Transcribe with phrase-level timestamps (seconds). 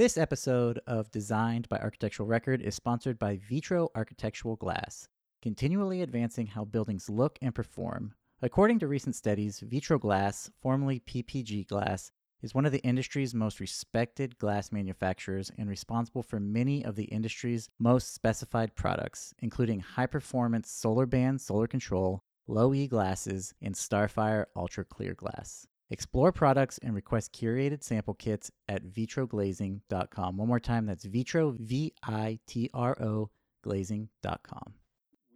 [0.00, 5.06] This episode of Designed by Architectural Record is sponsored by Vitro Architectural Glass,
[5.42, 8.14] continually advancing how buildings look and perform.
[8.40, 13.60] According to recent studies, Vitro Glass, formerly PPG Glass, is one of the industry's most
[13.60, 20.06] respected glass manufacturers and responsible for many of the industry's most specified products, including high
[20.06, 25.66] performance Solarban solar control, low E glasses, and Starfire ultra clear glass.
[25.92, 30.36] Explore products and request curated sample kits at vitroglazing.com.
[30.36, 33.28] One more time, that's vitro, V I T R O,
[33.64, 34.74] glazing.com.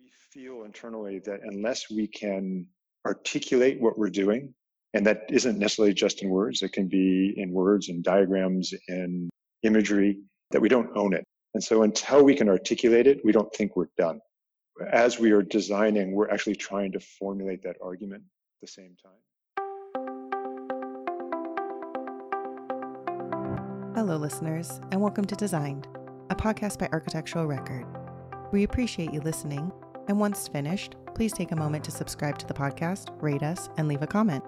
[0.00, 2.68] We feel internally that unless we can
[3.04, 4.54] articulate what we're doing,
[4.92, 9.30] and that isn't necessarily just in words, it can be in words and diagrams and
[9.64, 10.20] imagery,
[10.52, 11.24] that we don't own it.
[11.54, 14.20] And so until we can articulate it, we don't think we're done.
[14.92, 19.18] As we are designing, we're actually trying to formulate that argument at the same time.
[24.06, 25.86] Hello, listeners, and welcome to Designed,
[26.28, 27.86] a podcast by Architectural Record.
[28.52, 29.72] We appreciate you listening,
[30.08, 33.88] and once finished, please take a moment to subscribe to the podcast, rate us, and
[33.88, 34.44] leave a comment.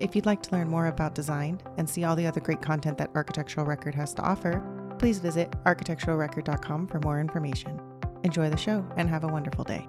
[0.00, 2.98] If you'd like to learn more about Designed and see all the other great content
[2.98, 4.62] that Architectural Record has to offer,
[4.98, 7.80] please visit architecturalrecord.com for more information.
[8.22, 9.88] Enjoy the show and have a wonderful day.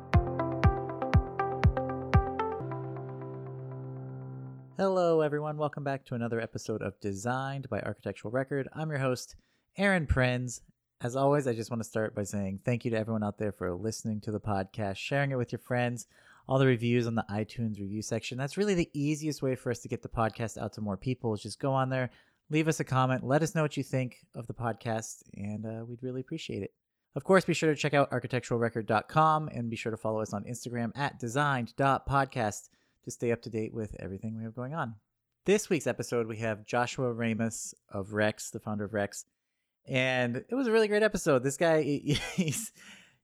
[5.32, 5.56] Everyone.
[5.56, 8.68] Welcome back to another episode of Designed by Architectural Record.
[8.76, 9.38] I'm your host,
[9.78, 10.60] Aaron Prenz.
[11.00, 13.54] As always, I just want to start by saying thank you to everyone out there
[13.54, 16.06] for listening to the podcast, sharing it with your friends,
[16.50, 18.38] all the reviews on the iTunes review section.
[18.38, 21.34] That's really the easiest way for us to get the podcast out to more people
[21.34, 22.10] is just go on there,
[22.50, 25.86] leave us a comment, let us know what you think of the podcast, and uh,
[25.86, 26.74] we'd really appreciate it.
[27.16, 30.44] Of course, be sure to check out architecturalrecord.com and be sure to follow us on
[30.44, 32.68] Instagram at designed.podcast
[33.06, 34.96] to stay up to date with everything we have going on.
[35.44, 39.26] This week's episode, we have Joshua Ramus of Rex, the founder of Rex,
[39.88, 41.42] and it was a really great episode.
[41.42, 41.82] This guy,
[42.36, 42.72] he's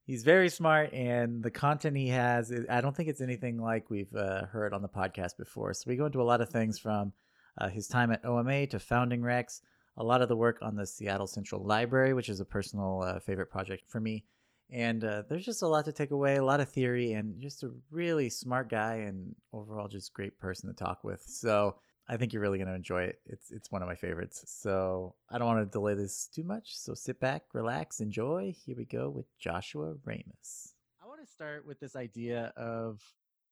[0.03, 4.15] he's very smart, and the content he has, I don't think it's anything like we've
[4.15, 5.75] uh, heard on the podcast before.
[5.75, 7.13] So we go into a lot of things from
[7.61, 9.61] uh, his time at OMA to founding Rex,
[9.95, 13.19] a lot of the work on the Seattle Central Library, which is a personal uh,
[13.19, 14.25] favorite project for me.
[14.71, 17.61] And uh, there's just a lot to take away, a lot of theory, and just
[17.61, 21.21] a really smart guy, and overall just great person to talk with.
[21.21, 21.75] So
[22.09, 23.19] I think you're really going to enjoy it.
[23.25, 24.43] It's it's one of my favorites.
[24.47, 26.77] So I don't want to delay this too much.
[26.77, 28.55] So sit back, relax, enjoy.
[28.65, 30.73] Here we go with Joshua Ramus.
[31.03, 33.01] I want to start with this idea of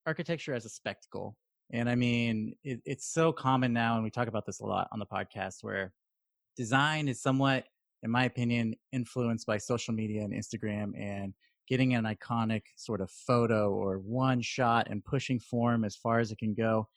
[0.05, 1.35] architecture as a spectacle.
[1.71, 4.87] And I mean, it, it's so common now, and we talk about this a lot
[4.91, 5.93] on the podcast, where
[6.55, 7.65] design is somewhat
[8.05, 11.33] in my opinion, influenced by social media and Instagram and
[11.67, 16.31] getting an iconic sort of photo or one shot and pushing form as far as
[16.31, 16.87] it can go.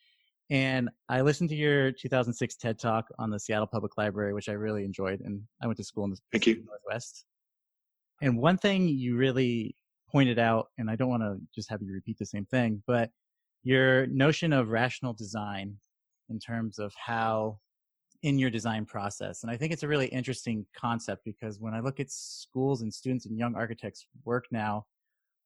[0.51, 4.53] And I listened to your 2006 TED Talk on the Seattle Public Library, which I
[4.53, 5.21] really enjoyed.
[5.21, 6.65] And I went to school in the Thank you.
[6.65, 7.25] Northwest.
[8.23, 9.77] And one thing you really
[10.11, 13.11] pointed out, and I don't want to just have you repeat the same thing, but
[13.63, 15.77] your notion of rational design
[16.31, 17.59] in terms of how
[18.23, 19.43] in your design process.
[19.43, 22.93] And I think it's a really interesting concept because when I look at schools and
[22.93, 24.87] students and young architects work now,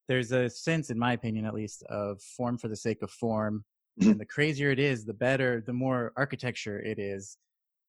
[0.07, 3.63] there's a sense, in my opinion at least, of form for the sake of form.
[3.99, 4.11] Mm-hmm.
[4.11, 7.37] And the crazier it is, the better, the more architecture it is.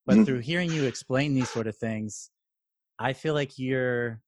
[0.05, 0.23] But mm-hmm.
[0.25, 2.29] through hearing you explain these sort of things,
[2.99, 4.21] I feel like you're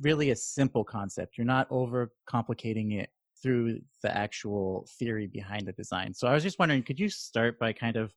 [0.00, 1.36] really a simple concept.
[1.36, 3.10] You're not over complicating it
[3.42, 6.14] through the actual theory behind the design.
[6.14, 8.12] So I was just wondering, could you start by kind of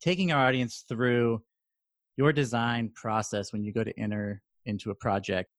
[0.00, 1.42] taking our audience through
[2.16, 5.50] your design process when you go to enter into a project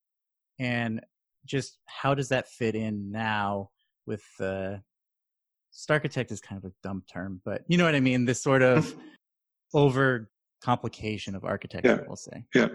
[0.59, 1.01] and
[1.45, 3.69] just how does that fit in now
[4.07, 4.75] with uh
[5.75, 8.25] starchitect is kind of a dumb term but you know what i mean?
[8.25, 8.95] This sort of
[9.73, 10.29] over
[10.63, 12.07] complication of architecture yeah.
[12.07, 12.43] we'll say.
[12.55, 12.67] Yeah.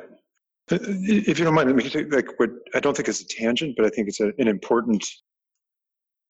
[0.71, 3.27] Uh, if you don't mind let me take like what i don't think it's a
[3.27, 5.05] tangent but i think it's a, an important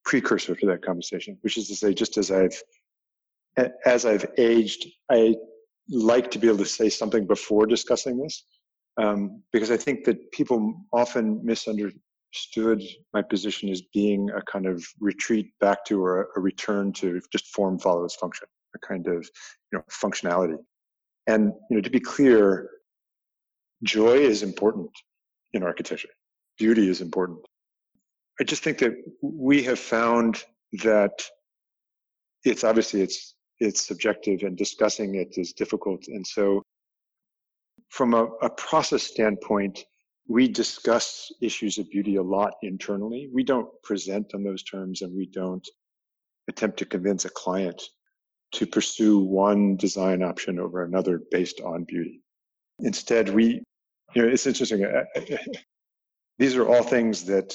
[0.05, 2.63] precursor to that conversation which is to say just as i've
[3.85, 5.35] as I've aged, I
[5.89, 8.45] like to be able to say something before discussing this
[8.97, 11.45] um, because I think that people often
[12.33, 12.83] misunderstood
[13.13, 17.47] my position as being a kind of retreat back to or a return to just
[17.49, 19.29] form follows function, a kind of
[19.73, 20.59] you know functionality.
[21.27, 22.71] And you know, to be clear,
[23.83, 24.91] joy is important
[25.53, 26.09] in architecture.
[26.59, 27.41] Beauty is important.
[28.41, 30.43] I just think that we have found
[30.83, 31.23] that
[32.45, 36.07] it's obviously it's it's subjective and discussing it is difficult.
[36.09, 36.63] And so
[37.91, 39.85] from a, a, process standpoint,
[40.29, 43.29] we discuss issues of beauty a lot internally.
[43.33, 45.67] We don't present on those terms and we don't
[46.49, 47.83] attempt to convince a client
[48.53, 52.23] to pursue one design option over another based on beauty.
[52.81, 53.63] Instead, we
[54.15, 54.85] you know, it's interesting.
[56.39, 57.55] These are all things that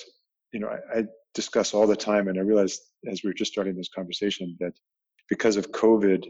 [0.52, 1.04] you know I, I
[1.34, 4.74] discuss all the time, and I realized as we were just starting this conversation that
[5.30, 6.26] because of COVID,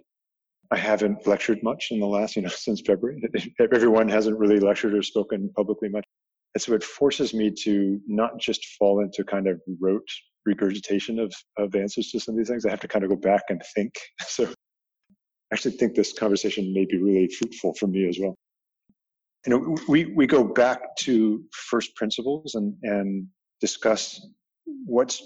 [0.72, 3.22] I haven't lectured much in the last, you know, since February.
[3.60, 6.06] Everyone hasn't really lectured or spoken publicly much.
[6.56, 10.08] And so it forces me to not just fall into kind of rote
[10.46, 12.66] regurgitation of, of answers to some of these things.
[12.66, 13.94] I have to kind of go back and think.
[14.28, 18.36] So I actually think this conversation may be really fruitful for me as well.
[19.46, 23.28] You know, we, we go back to first principles and, and
[23.62, 24.26] discuss
[24.86, 25.22] what's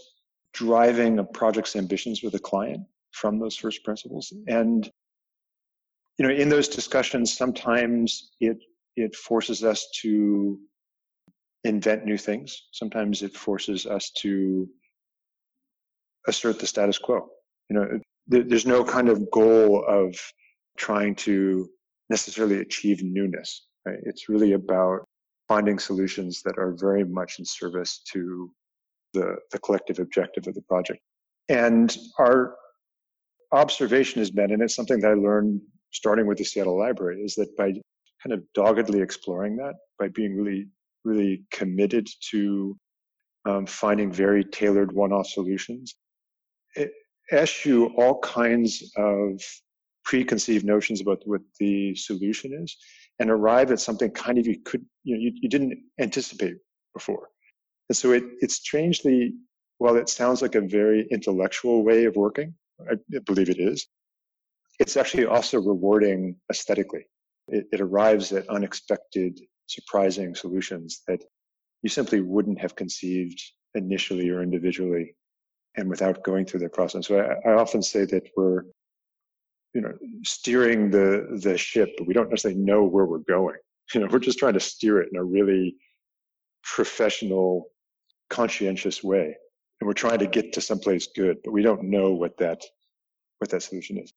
[0.53, 4.33] driving a project's ambitions with a client from those first principles.
[4.47, 4.89] And,
[6.17, 8.57] you know, in those discussions, sometimes it,
[8.97, 10.59] it forces us to
[11.63, 12.67] invent new things.
[12.71, 14.67] Sometimes it forces us to
[16.27, 17.27] assert the status quo.
[17.69, 20.15] You know, there's no kind of goal of
[20.77, 21.69] trying to
[22.09, 23.67] necessarily achieve newness.
[23.85, 23.99] Right?
[24.03, 25.05] It's really about
[25.47, 28.51] finding solutions that are very much in service to
[29.13, 30.99] the, the collective objective of the project.
[31.49, 32.55] And our
[33.51, 35.61] observation has been, and it's something that I learned
[35.91, 37.71] starting with the Seattle Library, is that by
[38.21, 40.67] kind of doggedly exploring that, by being really,
[41.03, 42.77] really committed to
[43.45, 45.95] um, finding very tailored one-off solutions,
[46.75, 46.91] it
[47.31, 49.41] eschew all kinds of
[50.03, 52.75] preconceived notions about what the solution is
[53.19, 56.55] and arrive at something kind of you could you know you, you didn't anticipate
[56.93, 57.29] before.
[57.89, 59.33] And so it it strangely
[59.77, 62.53] while it sounds like a very intellectual way of working
[62.91, 63.87] i believe it is
[64.79, 67.05] it's actually also rewarding aesthetically.
[67.49, 71.23] It, it arrives at unexpected surprising solutions that
[71.83, 73.39] you simply wouldn't have conceived
[73.75, 75.15] initially or individually
[75.77, 77.07] and without going through the process.
[77.07, 78.63] So I, I, often say that we're,
[79.73, 79.93] you know,
[80.23, 83.57] steering the the ship, but we don't necessarily know where we're going.
[83.95, 85.75] You know, we're just trying to steer it in a really
[86.61, 87.71] professional,
[88.29, 89.35] conscientious way,
[89.81, 92.61] and we're trying to get to someplace good, but we don't know what that
[93.39, 94.13] what that solution is.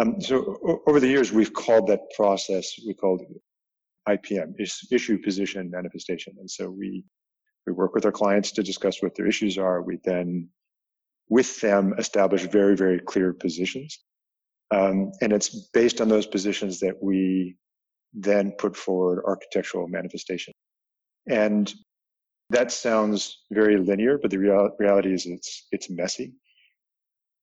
[0.00, 3.22] Um, so over the years, we've called that process we called
[4.08, 4.54] IPM,
[4.90, 7.04] issue position manifestation, and so we
[7.66, 9.82] we work with our clients to discuss what their issues are.
[9.82, 10.48] We then
[11.28, 13.98] with them establish very, very clear positions.
[14.70, 17.56] Um, and it's based on those positions that we
[18.14, 20.54] then put forward architectural manifestation.
[21.28, 21.72] And
[22.50, 26.32] that sounds very linear, but the real, reality is it's, it's messy.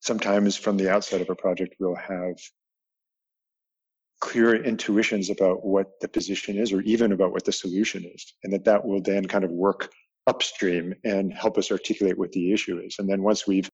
[0.02, 2.36] Sometimes from the outside of a project, we'll have
[4.22, 8.34] clear intuitions about what the position is or even about what the solution is.
[8.44, 9.92] And that that will then kind of work
[10.28, 12.96] upstream and help us articulate what the issue is.
[13.00, 13.70] And then once we've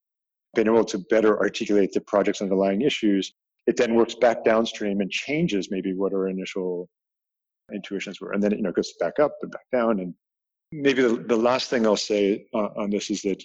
[0.53, 3.33] been able to better articulate the project's underlying issues,
[3.67, 6.89] it then works back downstream and changes maybe what our initial
[7.71, 8.31] intuitions were.
[8.31, 9.99] And then, you know, goes back up and back down.
[9.99, 10.13] And
[10.71, 13.41] maybe the, the last thing I'll say uh, on this is that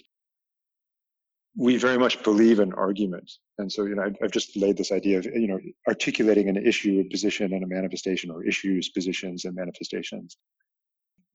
[1.57, 3.31] we very much believe in argument.
[3.57, 7.03] And so, you know, I've just laid this idea of, you know, articulating an issue,
[7.05, 10.37] a position, and a manifestation, or issues, positions, and manifestations.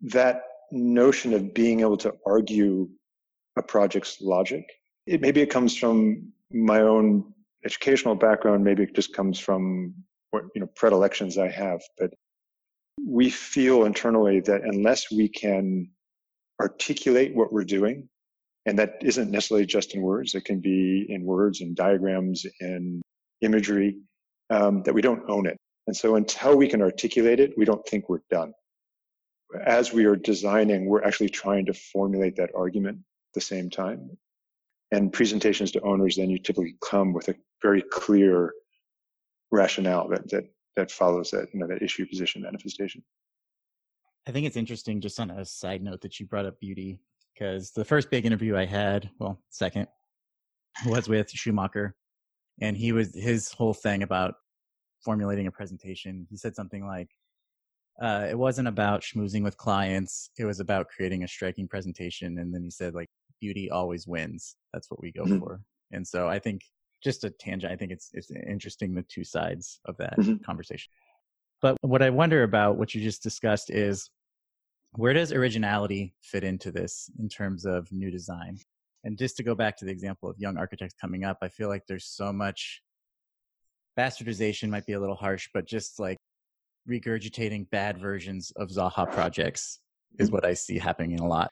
[0.02, 2.88] That notion of being able to argue
[3.56, 4.64] a project's logic
[5.06, 7.32] it, maybe it comes from my own
[7.64, 8.64] educational background.
[8.64, 9.94] Maybe it just comes from
[10.30, 11.80] what you know predilections I have.
[11.98, 12.10] But
[13.04, 15.90] we feel internally that unless we can
[16.60, 18.08] articulate what we're doing,
[18.66, 23.02] and that isn't necessarily just in words, it can be in words and diagrams and
[23.40, 23.96] imagery,
[24.50, 25.56] um, that we don't own it.
[25.86, 28.52] And so until we can articulate it, we don't think we're done.
[29.66, 34.10] As we are designing, we're actually trying to formulate that argument at the same time
[34.92, 38.52] and presentations to owners, then you typically come with a very clear
[39.50, 40.44] rationale that that
[40.76, 43.02] that follows that you know that issue position manifestation.
[44.26, 47.00] I think it's interesting, just on a side note, that you brought up beauty
[47.32, 49.88] because the first big interview I had, well, second,
[50.86, 51.94] was with Schumacher,
[52.60, 54.34] and he was his whole thing about
[55.04, 56.26] formulating a presentation.
[56.30, 57.08] He said something like,
[58.00, 62.54] uh, "It wasn't about schmoozing with clients; it was about creating a striking presentation." And
[62.54, 63.08] then he said, like,
[63.40, 64.56] beauty always wins.
[64.72, 65.40] That's what we go mm-hmm.
[65.40, 65.60] for.
[65.90, 66.62] And so I think
[67.02, 70.36] just a tangent, I think it's it's interesting the two sides of that mm-hmm.
[70.44, 70.90] conversation.
[71.60, 74.10] But what I wonder about what you just discussed is
[74.94, 78.58] where does originality fit into this in terms of new design?
[79.04, 81.68] And just to go back to the example of young architects coming up, I feel
[81.68, 82.82] like there's so much
[83.98, 86.18] bastardization might be a little harsh, but just like
[86.88, 89.80] regurgitating bad versions of Zaha projects
[90.18, 90.34] is mm-hmm.
[90.34, 91.50] what I see happening a lot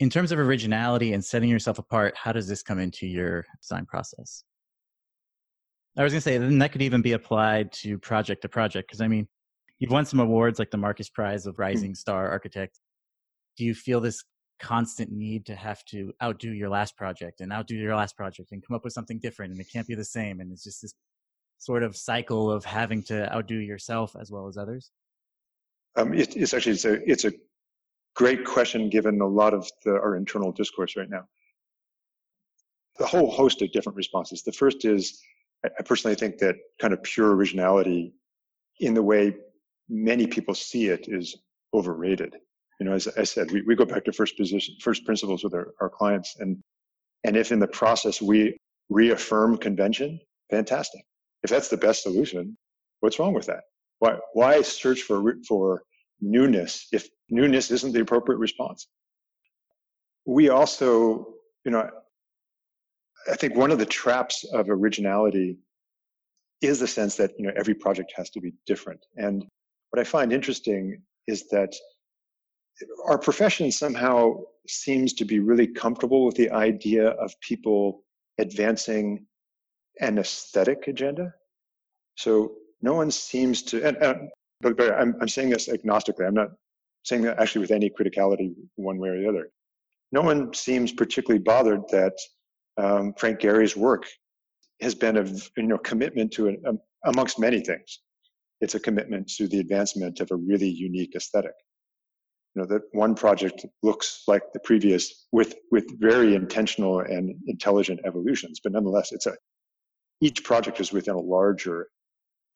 [0.00, 3.84] in terms of originality and setting yourself apart, how does this come into your design
[3.84, 4.44] process?
[5.96, 8.88] I was going to say, then that could even be applied to project to project.
[8.88, 9.26] Because I mean,
[9.78, 11.94] you've won some awards like the Marcus Prize of Rising mm-hmm.
[11.94, 12.78] Star Architect.
[13.56, 14.22] Do you feel this
[14.60, 18.64] constant need to have to outdo your last project and outdo your last project and
[18.66, 20.94] come up with something different and it can't be the same and it's just this
[21.58, 24.90] sort of cycle of having to outdo yourself as well as others?
[25.96, 27.32] Um, it, it's actually it's a it's a
[28.14, 31.24] great question given a lot of the, our internal discourse right now.
[32.98, 34.42] The whole host of different responses.
[34.42, 35.20] The first is
[35.64, 38.14] I personally think that kind of pure originality
[38.80, 39.36] in the way
[39.88, 41.36] many people see it is
[41.74, 42.36] overrated.
[42.80, 45.54] You know, as I said, we, we go back to first position, first principles with
[45.54, 46.36] our, our clients.
[46.38, 46.58] And,
[47.24, 48.56] and if in the process we
[48.88, 51.02] reaffirm convention, fantastic.
[51.42, 52.56] If that's the best solution,
[53.00, 53.64] what's wrong with that?
[53.98, 55.82] Why, why search for, for
[56.20, 58.88] newness if newness isn't the appropriate response?
[60.24, 61.88] We also, you know,
[63.30, 65.58] I think one of the traps of originality
[66.60, 69.04] is the sense that, you know, every project has to be different.
[69.16, 69.46] And
[69.90, 71.74] what I find interesting is that
[73.08, 74.34] our profession somehow
[74.68, 78.04] seems to be really comfortable with the idea of people
[78.38, 79.26] advancing
[80.00, 81.34] an aesthetic agenda.
[82.16, 82.52] So
[82.82, 84.30] no one seems to, and, and
[84.60, 86.26] but, but I'm, I'm saying this agnostically.
[86.26, 86.50] I'm not
[87.04, 89.50] saying that actually with any criticality one way or the other.
[90.12, 92.14] No one seems particularly bothered that
[92.76, 94.06] um, Frank Gehry's work
[94.80, 95.24] has been a
[95.56, 98.00] you know commitment to an, um, amongst many things.
[98.60, 101.54] It's a commitment to the advancement of a really unique aesthetic.
[102.54, 108.00] You know that one project looks like the previous with with very intentional and intelligent
[108.04, 109.36] evolutions but nonetheless it's a
[110.20, 111.88] each project is within a larger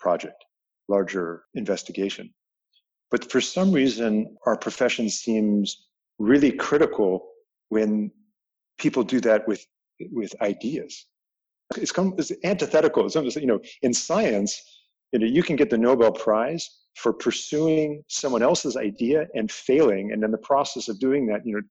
[0.00, 0.44] project
[0.88, 2.32] larger investigation.
[3.10, 7.28] But for some reason our profession seems really critical
[7.68, 8.10] when
[8.78, 9.64] people do that with
[10.10, 11.06] with ideas.
[11.76, 13.06] It's, come, it's antithetical.
[13.06, 14.60] It's almost, you know in science
[15.12, 20.12] you know you can get the nobel prize for pursuing someone else's idea and failing
[20.12, 21.62] and in the process of doing that you know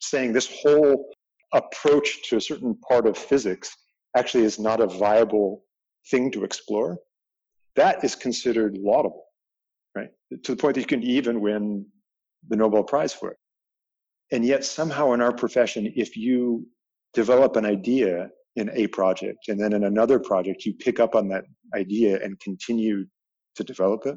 [0.00, 1.10] saying this whole
[1.52, 3.76] approach to a certain part of physics
[4.16, 5.64] actually is not a viable
[6.10, 6.98] thing to explore
[7.76, 9.24] that is considered laudable
[9.94, 10.10] right?
[10.44, 11.86] To the point that you can even win
[12.48, 13.36] the nobel prize for it.
[14.32, 16.66] And yet somehow in our profession if you
[17.12, 21.28] develop an idea in a project and then in another project you pick up on
[21.28, 23.04] that idea and continue
[23.56, 24.16] to develop it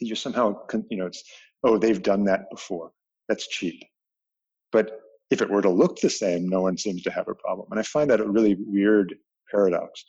[0.00, 0.56] You're somehow,
[0.90, 1.22] you know, it's,
[1.64, 2.92] oh, they've done that before.
[3.28, 3.82] That's cheap.
[4.72, 5.00] But
[5.30, 7.68] if it were to look the same, no one seems to have a problem.
[7.70, 9.14] And I find that a really weird
[9.50, 10.04] paradox.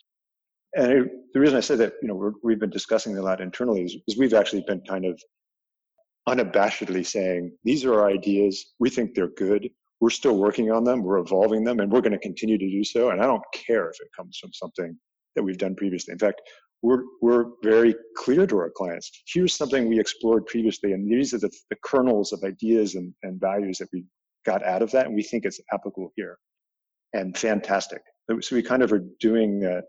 [0.74, 3.82] And the reason I say that, you know, we have been discussing a lot internally
[3.82, 5.20] is, is we've actually been kind of
[6.28, 8.72] unabashedly saying, these are our ideas.
[8.78, 9.68] We think they're good.
[10.02, 11.04] We're still working on them.
[11.04, 13.10] We're evolving them and we're going to continue to do so.
[13.10, 14.98] And I don't care if it comes from something
[15.36, 16.10] that we've done previously.
[16.10, 16.42] In fact,
[16.82, 19.22] we're, we're very clear to our clients.
[19.32, 23.40] Here's something we explored previously, and these are the, the kernels of ideas and, and
[23.40, 24.04] values that we
[24.44, 26.36] got out of that, and we think it's applicable here.
[27.12, 28.02] And fantastic.
[28.40, 29.84] So we kind of are doing that,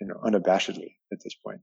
[0.00, 1.60] you know, unabashedly at this point.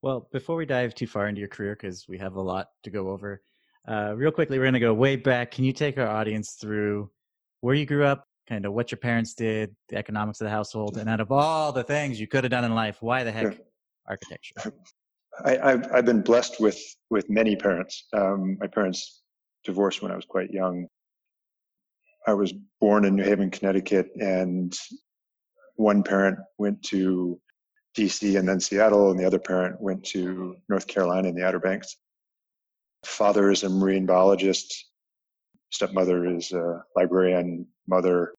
[0.00, 2.90] Well, before we dive too far into your career, because we have a lot to
[2.90, 3.42] go over,
[3.88, 5.50] uh, real quickly, we're going to go way back.
[5.50, 7.10] Can you take our audience through
[7.60, 10.98] where you grew up, kind of what your parents did, the economics of the household,
[10.98, 13.58] and out of all the things you could have done in life, why the heck
[14.08, 14.72] architecture?
[15.44, 18.04] I, have I've been blessed with with many parents.
[18.12, 19.22] Um, my parents
[19.64, 20.86] divorced when I was quite young.
[22.26, 24.72] I was born in New Haven, Connecticut, and
[25.76, 27.40] one parent went to
[27.96, 31.58] DC and then Seattle, and the other parent went to North Carolina in the Outer
[31.58, 31.96] Banks.
[33.04, 34.86] Father is a marine biologist.
[35.70, 37.66] Stepmother is a librarian.
[37.88, 38.34] Mother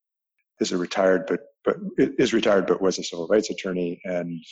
[0.59, 4.43] is a retired but but is retired but was a civil rights attorney and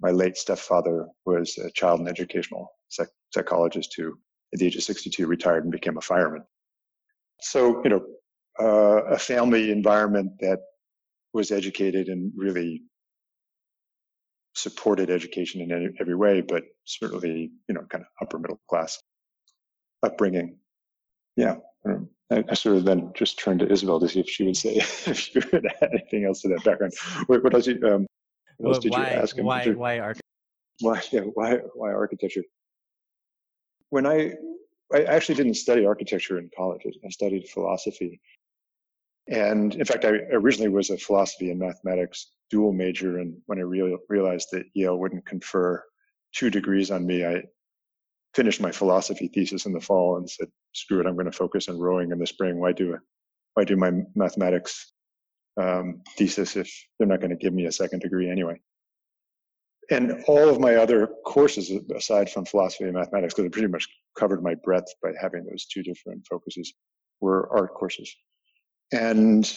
[0.00, 4.12] my late stepfather was a child and educational psych- psychologist who
[4.52, 6.44] at the age of 62 retired and became a fireman
[7.40, 8.04] so you know
[8.60, 10.58] uh, a family environment that
[11.32, 12.82] was educated and really
[14.54, 19.02] supported education in every way but certainly you know kind of upper middle class
[20.02, 20.56] upbringing
[21.36, 21.56] yeah
[22.32, 24.76] I, I, sort of then just turned to Isabel to see if she would say
[24.76, 26.94] if she would add anything else to that background.
[27.26, 28.06] What, what else, you, um,
[28.58, 29.44] what else did why, you ask him?
[29.44, 30.22] Why, why architecture?
[30.80, 32.42] Why, yeah, why, why architecture?
[33.90, 34.32] When I,
[34.94, 36.82] I actually didn't study architecture in college.
[36.86, 38.20] I studied philosophy.
[39.28, 43.18] And in fact, I originally was a philosophy and mathematics dual major.
[43.18, 45.82] And when I real, realized that Yale wouldn't confer
[46.34, 47.42] two degrees on me, I
[48.34, 51.68] finished my philosophy thesis in the fall and said, screw it, I'm going to focus
[51.68, 52.58] on rowing in the spring.
[52.58, 52.98] Why do
[53.54, 54.92] why do my mathematics
[55.60, 58.58] um, thesis if they're not going to give me a second degree anyway?
[59.90, 63.86] and all of my other courses, aside from philosophy and mathematics, because I pretty much
[64.18, 66.72] covered my breadth by having those two different focuses,
[67.20, 68.14] were art courses.
[68.92, 69.50] And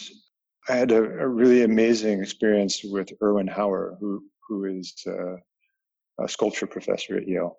[0.68, 5.36] I had a, a really amazing experience with Erwin Hauer, who who is uh,
[6.24, 7.58] a sculpture professor at Yale.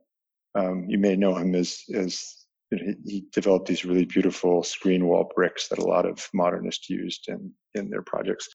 [0.55, 5.69] Um, you may know him as as he developed these really beautiful screen wall bricks
[5.69, 8.50] that a lot of modernists used in in their projects.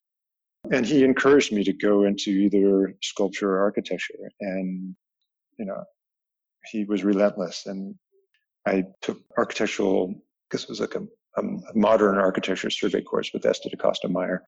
[0.71, 4.31] And he encouraged me to go into either sculpture or architecture.
[4.39, 4.95] And,
[5.59, 5.83] you know,
[6.71, 7.65] he was relentless.
[7.65, 7.95] And
[8.65, 10.13] I took architectural,
[10.49, 11.05] because it was like a,
[11.37, 14.43] a, modern architecture survey course with Esther DaCosta Meyer.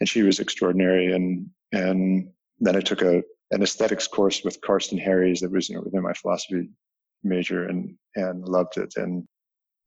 [0.00, 1.12] And she was extraordinary.
[1.12, 2.28] And, and
[2.60, 6.02] then I took a, an aesthetics course with Karsten Harries that was, you know, within
[6.02, 6.68] my philosophy
[7.22, 8.92] major and, and loved it.
[8.96, 9.24] And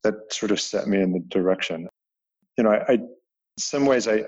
[0.02, 1.88] that sort of set me in the direction.
[2.56, 3.08] You know, I, I in
[3.58, 4.24] some ways, I,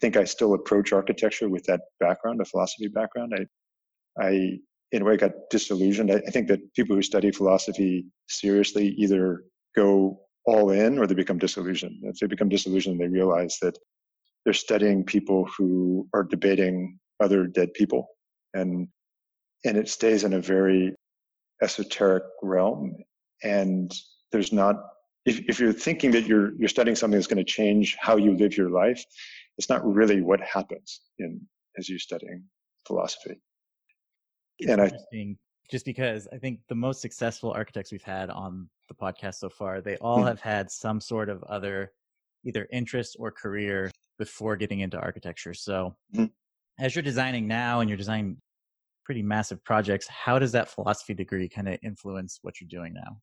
[0.00, 3.32] think I still approach architecture with that background, a philosophy background.
[3.34, 4.58] I, I
[4.92, 6.10] in a way got disillusioned.
[6.10, 11.14] I, I think that people who study philosophy seriously either go all in or they
[11.14, 11.98] become disillusioned.
[12.04, 13.76] If they become disillusioned, they realize that
[14.44, 18.08] they're studying people who are debating other dead people,
[18.54, 18.88] and
[19.64, 20.94] and it stays in a very
[21.62, 22.96] esoteric realm.
[23.42, 23.92] And
[24.30, 24.76] there's not
[25.24, 28.36] if, if you're thinking that you're you're studying something that's going to change how you
[28.36, 29.04] live your life,
[29.58, 31.40] it's not really what happens in
[31.76, 32.44] as you're studying
[32.86, 33.40] philosophy.
[34.58, 34.90] It's and I
[35.70, 39.80] just because I think the most successful architects we've had on the podcast so far,
[39.80, 40.28] they all mm-hmm.
[40.28, 41.92] have had some sort of other
[42.44, 45.54] either interest or career before getting into architecture.
[45.54, 46.26] So mm-hmm.
[46.78, 48.36] as you're designing now and you're designing
[49.04, 53.20] pretty massive projects, how does that philosophy degree kind of influence what you're doing now?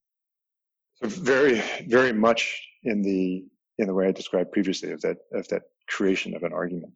[1.02, 3.44] So very, very much in the
[3.78, 6.92] in the way I described previously of that of that creation of an argument.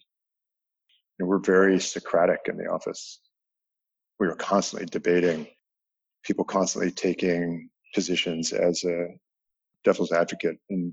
[1.20, 3.20] We're very Socratic in the office.
[4.18, 5.46] We were constantly debating,
[6.24, 9.08] people constantly taking positions as a
[9.84, 10.58] devil's advocate.
[10.70, 10.92] And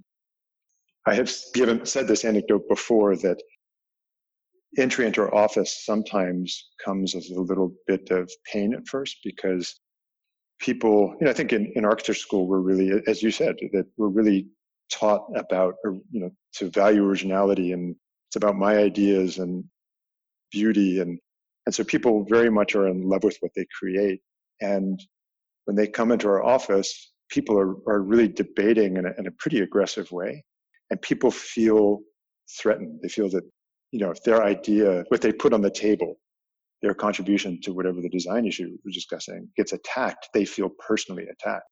[1.06, 3.42] I have given said this anecdote before that
[4.78, 9.80] entry into our office sometimes comes as a little bit of pain at first because
[10.60, 13.86] people, you know, I think in, in architecture school, we're really, as you said, that
[13.98, 14.48] we're really
[14.92, 17.96] taught about, you know, to value originality and
[18.30, 19.64] it's about my ideas and
[20.52, 21.00] beauty.
[21.00, 21.20] And,
[21.66, 24.22] and so people very much are in love with what they create.
[24.62, 25.00] And
[25.66, 29.32] when they come into our office, people are, are really debating in a, in a
[29.40, 30.44] pretty aggressive way.
[30.92, 32.02] And people feel
[32.60, 33.00] threatened.
[33.02, 33.44] They feel that,
[33.92, 36.20] you know, if their idea, what they put on the table,
[36.84, 41.66] their contribution to whatever the design issue we're discussing gets attacked, they feel personally attacked.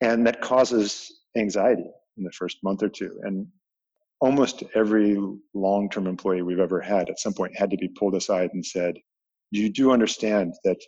[0.00, 3.18] And that causes anxiety in the first month or two.
[3.22, 3.46] And
[4.20, 5.18] almost every
[5.54, 8.94] long-term employee we've ever had at some point had to be pulled aside and said,
[9.50, 10.78] you do understand that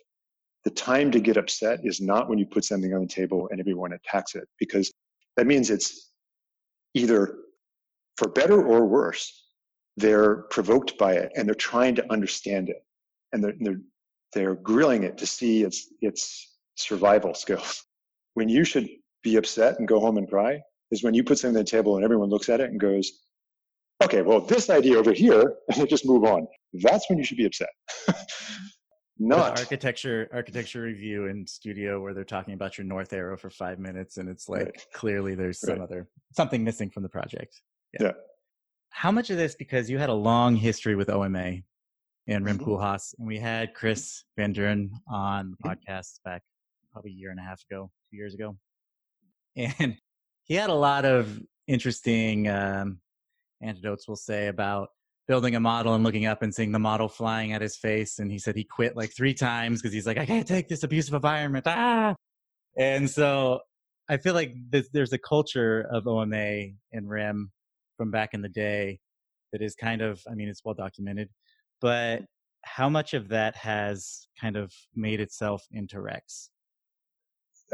[0.63, 3.59] the time to get upset is not when you put something on the table and
[3.59, 4.91] everyone attacks it, because
[5.35, 6.11] that means it's
[6.93, 7.39] either
[8.17, 9.47] for better or worse,
[9.97, 12.85] they're provoked by it and they're trying to understand it.
[13.33, 13.81] And they're, they're,
[14.33, 17.83] they're grilling it to see its, its survival skills.
[18.35, 18.87] When you should
[19.23, 20.61] be upset and go home and cry,
[20.93, 23.11] is when you put something on the table and everyone looks at it and goes,
[24.03, 26.47] okay, well, this idea over here, and they just move on.
[26.73, 27.69] That's when you should be upset.
[29.19, 33.79] Not architecture, architecture review in studio where they're talking about your north arrow for five
[33.79, 34.85] minutes, and it's like right.
[34.93, 35.81] clearly there's some right.
[35.81, 37.61] other something missing from the project.
[37.93, 38.07] Yeah.
[38.07, 38.11] yeah.
[38.89, 41.57] How much of this because you had a long history with OMA
[42.27, 42.69] and Rem mm-hmm.
[42.69, 45.91] Koolhaas, and we had Chris Van Duren on the mm-hmm.
[45.91, 46.41] podcast back
[46.91, 48.57] probably a year and a half ago, two years ago,
[49.55, 49.95] and
[50.43, 52.99] he had a lot of interesting um,
[53.61, 54.89] anecdotes, we'll say, about
[55.27, 58.19] building a model and looking up and seeing the model flying at his face.
[58.19, 60.83] And he said he quit like three times because he's like, I can't take this
[60.83, 61.65] abusive environment.
[61.67, 62.13] Ah!
[62.77, 63.61] And so
[64.09, 67.51] I feel like there's a culture of OMA and Rem
[67.97, 68.99] from back in the day
[69.53, 71.29] that is kind of, I mean, it's well documented,
[71.79, 72.23] but
[72.65, 76.49] how much of that has kind of made itself into Rex?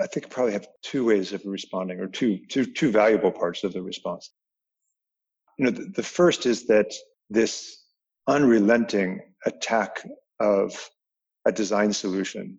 [0.02, 3.74] I think probably have two ways of responding, or two, two, two valuable parts of
[3.74, 4.32] the response.
[5.58, 6.94] You know, the, the first is that
[7.30, 7.84] this
[8.28, 10.06] unrelenting attack
[10.40, 10.90] of
[11.46, 12.58] a design solution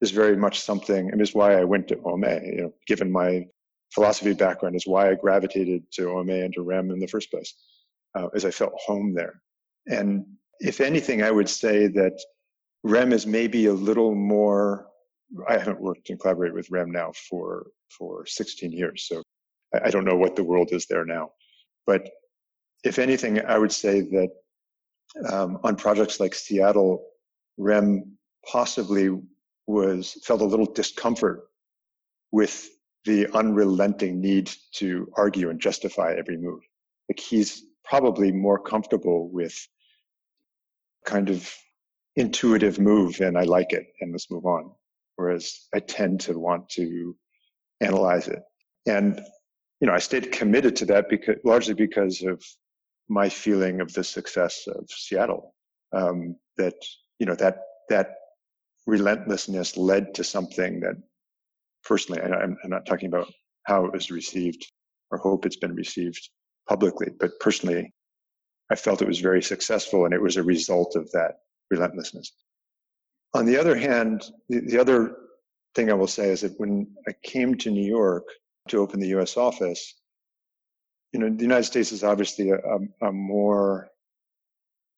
[0.00, 2.40] is very much something, and is why I went to OMA.
[2.42, 3.46] You know, given my
[3.92, 7.54] philosophy background, is why I gravitated to OMA and to Rem in the first place,
[8.14, 9.42] uh, as I felt home there.
[9.86, 10.24] And
[10.60, 12.18] if anything, I would say that
[12.82, 14.89] Rem is maybe a little more
[15.48, 17.66] I haven't worked and collaborated with Rem now for
[17.96, 19.22] for 16 years, so
[19.84, 21.30] I don't know what the world is there now.
[21.86, 22.08] But
[22.84, 24.30] if anything, I would say that
[25.28, 27.04] um, on projects like Seattle,
[27.56, 28.16] Rem
[28.50, 29.10] possibly
[29.66, 31.48] was felt a little discomfort
[32.32, 32.68] with
[33.04, 36.60] the unrelenting need to argue and justify every move.
[37.08, 39.56] Like he's probably more comfortable with
[41.04, 41.52] kind of
[42.16, 44.70] intuitive move and I like it and let's move on.
[45.20, 47.14] Whereas I tend to want to
[47.82, 48.42] analyze it.
[48.86, 49.20] And,
[49.80, 52.42] you know, I stayed committed to that because largely because of
[53.10, 55.54] my feeling of the success of Seattle.
[55.92, 56.76] Um, that,
[57.18, 57.58] you know, that,
[57.90, 58.14] that
[58.86, 60.96] relentlessness led to something that
[61.84, 63.30] personally, I'm, I'm not talking about
[63.64, 64.72] how it was received
[65.10, 66.30] or hope it's been received
[66.66, 67.92] publicly, but personally,
[68.70, 72.32] I felt it was very successful and it was a result of that relentlessness.
[73.34, 75.16] On the other hand, the, the other
[75.74, 78.24] thing I will say is that when I came to New York
[78.68, 79.94] to open the US office,
[81.12, 83.88] you know, the United States is obviously a, a, a more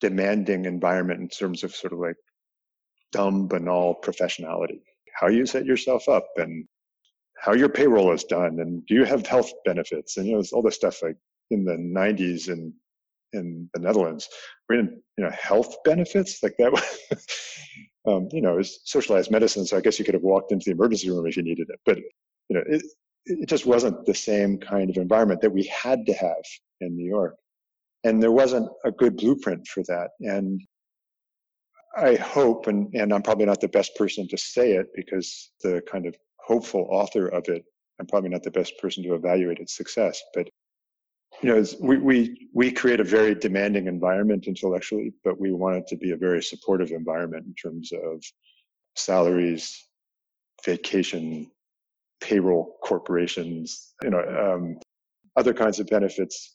[0.00, 2.16] demanding environment in terms of sort of like
[3.12, 4.80] dumb, banal professionality.
[5.18, 6.66] How you set yourself up and
[7.38, 10.16] how your payroll is done and do you have health benefits?
[10.16, 11.16] And you know all this stuff like
[11.50, 12.72] in the 90s and
[13.32, 14.28] in the Netherlands.
[14.68, 16.42] We didn't you know health benefits?
[16.42, 16.72] Like that
[18.06, 20.72] um, you know it's socialized medicine so I guess you could have walked into the
[20.72, 22.82] emergency room if you needed it but you know it
[23.26, 26.42] it just wasn't the same kind of environment that we had to have
[26.80, 27.36] in New York.
[28.04, 30.60] And there wasn't a good blueprint for that and
[31.94, 35.82] I hope, and, and I'm probably not the best person to say it because the
[35.90, 37.64] kind of hopeful author of it,
[38.00, 40.48] I'm probably not the best person to evaluate its success, but
[41.42, 45.86] you know, we, we, we create a very demanding environment intellectually, but we want it
[45.88, 48.22] to be a very supportive environment in terms of
[48.94, 49.88] salaries,
[50.64, 51.50] vacation,
[52.20, 54.78] payroll corporations, you know, um,
[55.36, 56.54] other kinds of benefits,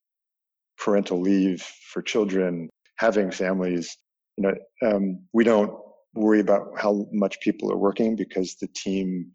[0.78, 3.97] parental leave for children, having families.
[4.38, 5.73] You know, um, we don't
[6.13, 9.34] worry about how much people are working because the team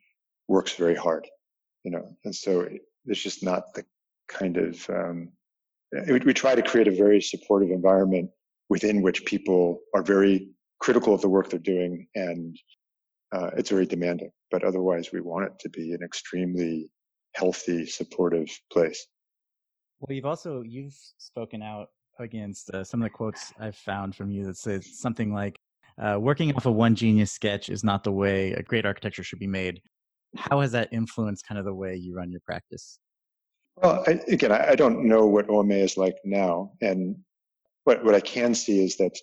[0.48, 1.28] works very hard,
[1.84, 2.66] you know, and so
[3.04, 3.84] it's just not the
[4.28, 5.28] kind of um,
[6.08, 8.30] we, try to create a very supportive environment
[8.68, 10.48] within which people are very
[10.80, 12.56] critical of the work they're doing and
[13.32, 16.90] uh, it's very demanding but otherwise we want it to be an extremely
[17.34, 19.06] healthy supportive place
[20.00, 24.30] well you've also you've spoken out against uh, some of the quotes i've found from
[24.30, 25.56] you that says something like
[26.02, 29.38] uh, working off a one genius sketch is not the way a great architecture should
[29.38, 29.80] be made
[30.36, 32.98] how has that influenced kind of the way you run your practice?
[33.76, 37.16] Well, I, again, I, I don't know what OMA is like now, and
[37.84, 39.16] what what I can see is that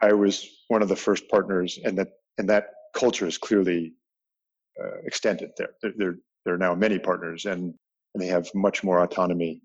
[0.00, 2.08] I was one of the first partners, and that
[2.38, 3.94] and that culture is clearly
[4.82, 5.70] uh, extended there.
[5.82, 6.14] There, there.
[6.44, 7.74] there are now many partners, and,
[8.14, 9.62] and they have much more autonomy.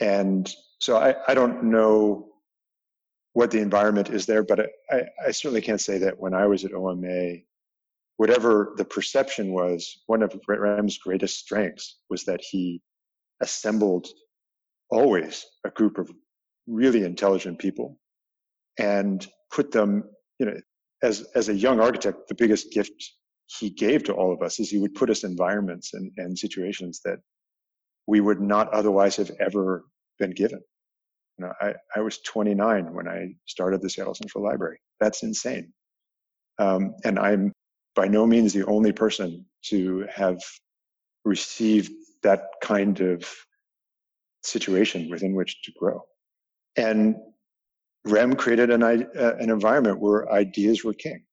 [0.00, 2.28] And so I, I don't know
[3.32, 6.64] what the environment is there, but I, I certainly can't say that when I was
[6.64, 7.36] at OMA,
[8.16, 12.80] whatever the perception was, one of Rem's greatest strengths was that he
[13.42, 14.06] assembled
[14.90, 16.10] always a group of
[16.66, 17.98] really intelligent people
[18.78, 20.04] and put them,
[20.38, 20.56] you know,
[21.02, 23.12] as, as a young architect, the biggest gift
[23.46, 26.38] he gave to all of us is he would put us in environments and, and
[26.38, 27.18] situations that
[28.06, 29.84] we would not otherwise have ever
[30.18, 30.60] been given.
[31.38, 34.78] You know, I, I was 29 when I started the Seattle Central Library.
[35.00, 35.72] That's insane.
[36.58, 37.52] Um, and I'm
[37.96, 40.40] by no means the only person to have
[41.24, 41.90] received
[42.22, 43.26] that kind of
[44.42, 46.04] situation within which to grow.
[46.76, 47.16] And
[48.04, 51.24] Rem created an, uh, an environment where ideas were king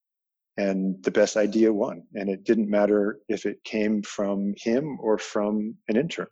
[0.58, 2.04] and the best idea won.
[2.16, 6.28] And it didn't matter if it came from him or from an intern.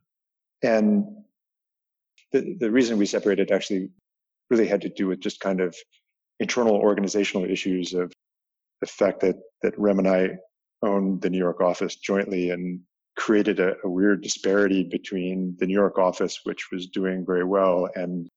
[0.63, 1.05] And
[2.31, 3.89] the, the reason we separated actually
[4.49, 5.75] really had to do with just kind of
[6.39, 8.11] internal organizational issues of
[8.81, 10.37] the fact that that Rem and I
[10.83, 12.81] owned the New York office jointly and
[13.15, 17.89] created a, a, weird disparity between the New York office, which was doing very well,
[17.95, 18.27] and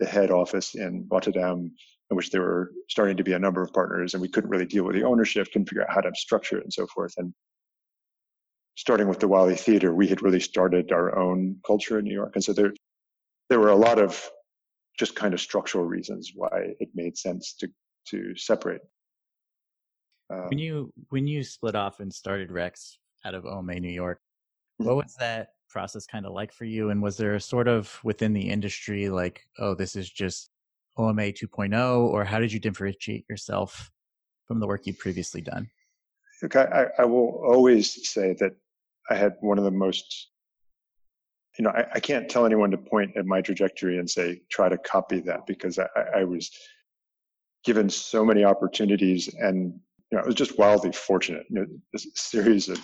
[0.00, 1.72] the head office in Rotterdam,
[2.10, 4.66] in which there were starting to be a number of partners, and we couldn't really
[4.66, 7.14] deal with the ownership, couldn't figure out how to structure it, and so forth.
[7.16, 7.32] And
[8.74, 12.32] starting with the Wyly Theater, we had really started our own culture in New York,
[12.34, 12.72] and so there
[13.48, 14.22] there were a lot of
[14.98, 17.68] just kind of structural reasons why it made sense to
[18.08, 18.82] to separate.
[20.30, 24.20] Um, when you when you split off and started Rex out of OMA, New York,
[24.78, 26.90] what was that process kind of like for you?
[26.90, 30.50] And was there a sort of within the industry like, oh, this is just
[30.96, 33.90] OMA 2.0, or how did you differentiate yourself
[34.46, 35.68] from the work you'd previously done?
[36.42, 38.52] Look, I, I will always say that
[39.10, 40.30] I had one of the most,
[41.58, 44.68] you know, I, I can't tell anyone to point at my trajectory and say, try
[44.68, 46.50] to copy that because I, I was
[47.64, 49.80] given so many opportunities and
[50.14, 51.44] you know, I was just wildly fortunate.
[51.50, 52.80] You know, this series of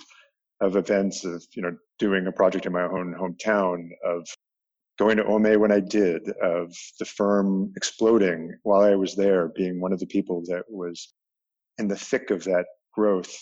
[0.60, 4.26] of events of you know doing a project in my own hometown, of
[4.98, 9.80] going to OMA when I did, of the firm exploding while I was there, being
[9.80, 11.14] one of the people that was
[11.78, 13.32] in the thick of that growth.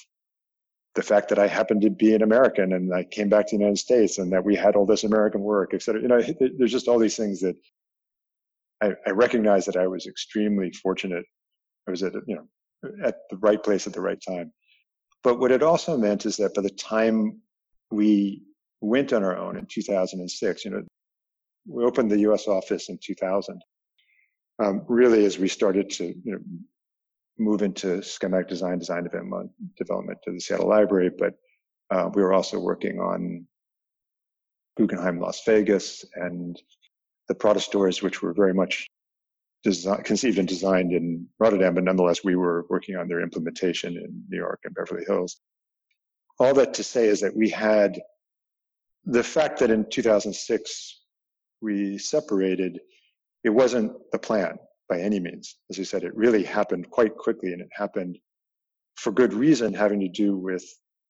[0.94, 3.60] The fact that I happened to be an American and I came back to the
[3.60, 6.02] United States and that we had all this American work, et cetera.
[6.02, 6.20] You know,
[6.58, 7.56] there's just all these things that
[8.82, 11.24] I, I recognize that I was extremely fortunate.
[11.86, 12.48] I was at, you know,
[13.04, 14.52] at the right place at the right time.
[15.22, 17.40] But what it also meant is that by the time
[17.90, 18.42] we
[18.80, 20.82] went on our own in 2006, you know,
[21.66, 22.46] we opened the U.S.
[22.46, 23.60] office in 2000.
[24.60, 26.38] Um, really, as we started to you know,
[27.38, 31.34] move into schematic design, design development, development to the Seattle Library, but
[31.90, 33.46] uh, we were also working on
[34.76, 36.60] Guggenheim Las Vegas and
[37.28, 38.88] the Prada stores, which were very much
[39.64, 44.24] design, conceived and designed in Rotterdam, but nonetheless, we were working on their implementation in
[44.28, 45.40] New York and Beverly Hills.
[46.38, 48.00] All that to say is that we had
[49.04, 51.00] the fact that in 2006
[51.60, 52.80] we separated,
[53.42, 55.56] it wasn't the plan by any means.
[55.70, 58.18] As I said, it really happened quite quickly and it happened
[58.96, 60.64] for good reason having to do with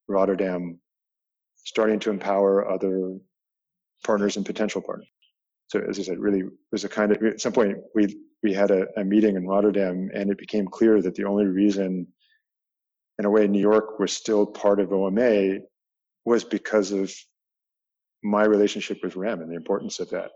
[0.09, 0.79] Rotterdam
[1.57, 3.17] starting to empower other
[4.05, 5.09] partners and potential partners.
[5.69, 8.71] So as I said, really was a kind of, at some point we, we had
[8.71, 12.07] a, a meeting in Rotterdam and it became clear that the only reason
[13.19, 15.59] in a way New York was still part of OMA
[16.25, 17.13] was because of
[18.23, 20.31] my relationship with Rem and the importance of that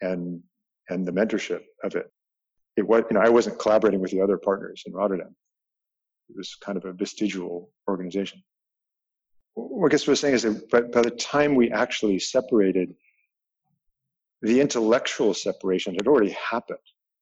[0.00, 0.42] and
[0.90, 2.10] and the mentorship of it.
[2.76, 5.34] It was you know I wasn't collaborating with the other partners in Rotterdam.
[6.28, 8.42] It was kind of a vestigial organization.
[9.54, 12.18] What I guess what I was saying is that by, by the time we actually
[12.18, 12.94] separated,
[14.42, 16.78] the intellectual separation had already happened.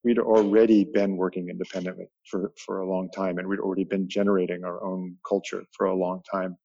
[0.07, 4.65] We'd already been working independently for, for a long time, and we'd already been generating
[4.65, 6.57] our own culture for a long time.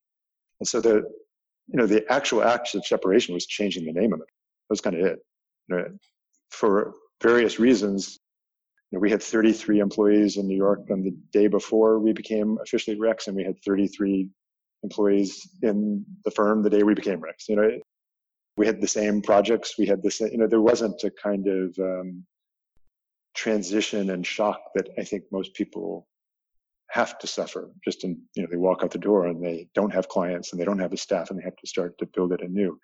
[0.60, 0.98] And so the,
[1.68, 4.28] you know, the actual act of separation was changing the name of it.
[4.28, 5.20] That was kind of it.
[5.70, 5.86] You know,
[6.52, 8.20] for various reasons,
[8.92, 12.60] you know, we had 33 employees in New York on the day before we became
[12.62, 14.30] officially Rex, and we had 33
[14.84, 17.50] employees in the firm the day we became Rex.
[17.50, 17.72] You know,
[18.56, 19.80] we had the same projects.
[19.80, 22.24] We had the same, you know, there wasn't a kind of um,
[23.36, 26.08] transition and shock that I think most people
[26.90, 29.94] have to suffer just in, you know, they walk out the door and they don't
[29.94, 32.34] have clients and they don't have a staff and they have to start to build
[32.34, 32.78] it anew.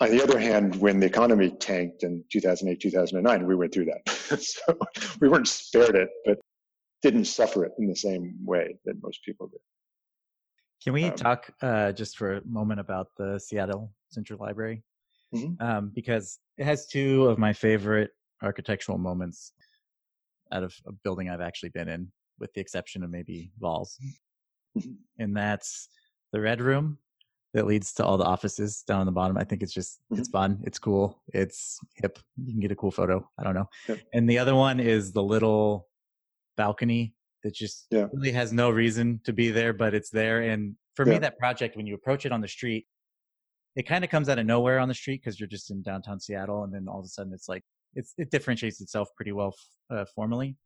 [0.00, 4.08] On the other hand, when the economy tanked in 2008, 2009, we went through that.
[4.40, 4.78] so
[5.20, 6.38] we weren't spared it, but
[7.02, 9.60] didn't suffer it in the same way that most people did.
[10.84, 14.84] Can we um, talk uh, just for a moment about the Seattle Central Library?
[15.34, 15.62] Mm-hmm.
[15.62, 19.52] Um, because it has two of my favorite architectural moments
[20.52, 23.98] out of a building I've actually been in, with the exception of maybe Vals.
[24.76, 24.90] Mm-hmm.
[25.18, 25.88] And that's
[26.32, 26.98] the Red Room
[27.54, 29.36] that leads to all the offices down on the bottom.
[29.36, 30.20] I think it's just mm-hmm.
[30.20, 32.18] it's fun, it's cool, it's hip.
[32.36, 33.28] You can get a cool photo.
[33.38, 33.68] I don't know.
[33.88, 33.98] Yep.
[34.12, 35.88] And the other one is the little
[36.56, 38.06] balcony that just yeah.
[38.12, 40.42] really has no reason to be there, but it's there.
[40.42, 41.14] And for yeah.
[41.14, 42.86] me, that project, when you approach it on the street,
[43.76, 46.18] it kind of comes out of nowhere on the street because you're just in downtown
[46.18, 47.62] Seattle, and then all of a sudden it's like
[47.94, 49.54] it's, it differentiates itself pretty well
[49.90, 50.56] uh, formally.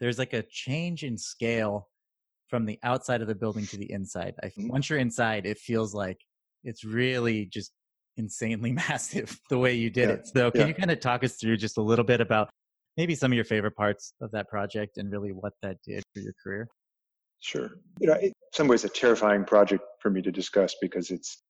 [0.00, 1.88] There's like a change in scale
[2.48, 4.34] from the outside of the building to the inside.
[4.42, 4.68] I, mm-hmm.
[4.68, 6.18] once you're inside, it feels like
[6.62, 7.72] it's really just
[8.16, 10.14] insanely massive the way you did yeah.
[10.16, 10.26] it.
[10.28, 10.66] So, can yeah.
[10.68, 12.50] you kind of talk us through just a little bit about
[12.96, 16.20] maybe some of your favorite parts of that project and really what that did for
[16.20, 16.68] your career?
[17.40, 17.72] Sure.
[18.00, 21.42] You know, in some ways, a terrifying project for me to discuss because it's,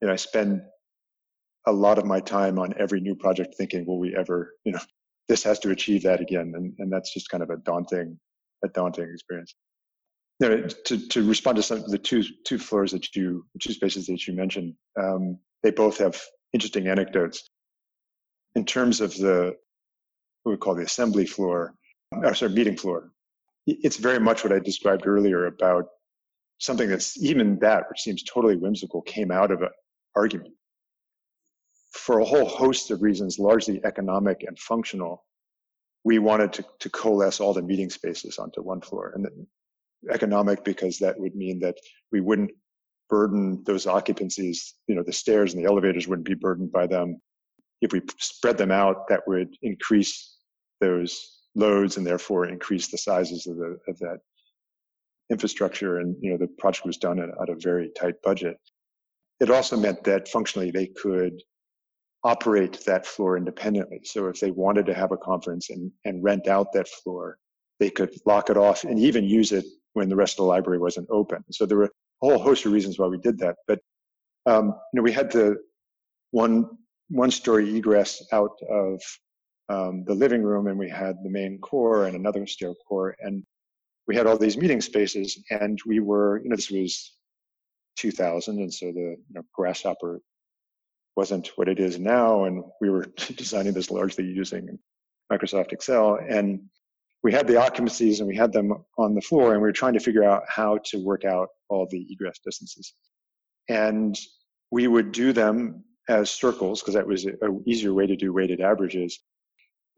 [0.00, 0.62] you know, I spend
[1.66, 4.80] a lot of my time on every new project thinking, will we ever, you know,
[5.28, 8.18] this has to achieve that again, and and that's just kind of a daunting,
[8.64, 9.54] a daunting experience.
[10.40, 13.72] You know, to to respond to some of the two two floors that you, two
[13.72, 16.20] spaces that you mentioned, um, they both have
[16.52, 17.48] interesting anecdotes.
[18.54, 19.56] In terms of the
[20.44, 21.74] what we call the assembly floor,
[22.12, 23.10] or sorry, meeting floor.
[23.66, 25.86] It's very much what I described earlier about
[26.58, 29.70] something that's even that, which seems totally whimsical, came out of an
[30.14, 30.52] argument.
[31.94, 35.24] For a whole host of reasons, largely economic and functional,
[36.02, 39.12] we wanted to, to coalesce all the meeting spaces onto one floor.
[39.14, 39.46] And
[40.10, 41.76] economic because that would mean that
[42.12, 42.50] we wouldn't
[43.08, 47.20] burden those occupancies, you know, the stairs and the elevators wouldn't be burdened by them.
[47.80, 50.36] If we spread them out, that would increase
[50.80, 54.18] those loads and therefore increase the sizes of, the, of that
[55.30, 56.00] infrastructure.
[56.00, 58.58] And, you know, the project was done at, at a very tight budget.
[59.40, 61.40] It also meant that functionally they could
[62.24, 64.00] operate that floor independently.
[64.04, 67.38] So if they wanted to have a conference and, and rent out that floor,
[67.78, 70.78] they could lock it off and even use it when the rest of the library
[70.78, 71.44] wasn't open.
[71.52, 71.90] So there were a
[72.22, 73.56] whole host of reasons why we did that.
[73.68, 73.80] But
[74.46, 75.56] um, you know, we had the
[76.30, 76.68] one
[77.08, 79.00] one story egress out of
[79.68, 83.44] um, the living room, and we had the main core and another stair core, and
[84.06, 87.16] we had all these meeting spaces, and we were, you know, this was
[87.98, 90.20] 2000, and so the you know, Grasshopper
[91.16, 94.78] wasn't what it is now, and we were designing this largely using
[95.32, 96.60] Microsoft Excel, and
[97.22, 99.94] we had the occupancies and we had them on the floor, and we were trying
[99.94, 102.94] to figure out how to work out all the egress distances,
[103.68, 104.18] and
[104.70, 108.60] we would do them as circles because that was an easier way to do weighted
[108.60, 109.20] averages,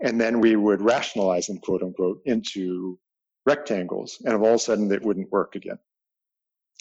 [0.00, 2.98] and then we would rationalize them, quote unquote, into
[3.46, 5.78] rectangles, and all of a sudden it wouldn't work again.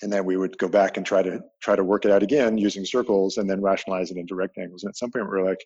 [0.02, 2.58] And then we would go back and try to try to work it out again
[2.58, 4.84] using circles, and then rationalize it into rectangles.
[4.84, 5.66] And at some point, we were like,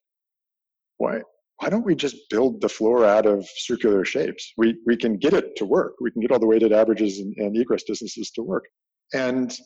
[0.98, 1.22] "Why?
[1.60, 4.54] Why don't we just build the floor out of circular shapes?
[4.58, 5.96] We we can get it to work.
[6.00, 8.66] We can get all the weighted averages and, and egress distances to work."
[9.14, 9.58] And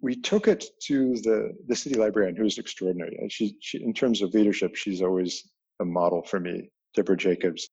[0.00, 3.16] we took it to the the city librarian, who's extraordinary.
[3.30, 5.42] She, she in terms of leadership, she's always
[5.80, 7.68] a model for me, Deborah Jacobs,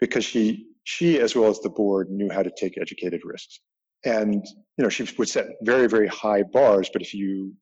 [0.00, 3.60] because she she, as well as the board, knew how to take educated risks.
[4.04, 4.44] And,
[4.76, 7.54] you know, she would set very, very high bars, but if you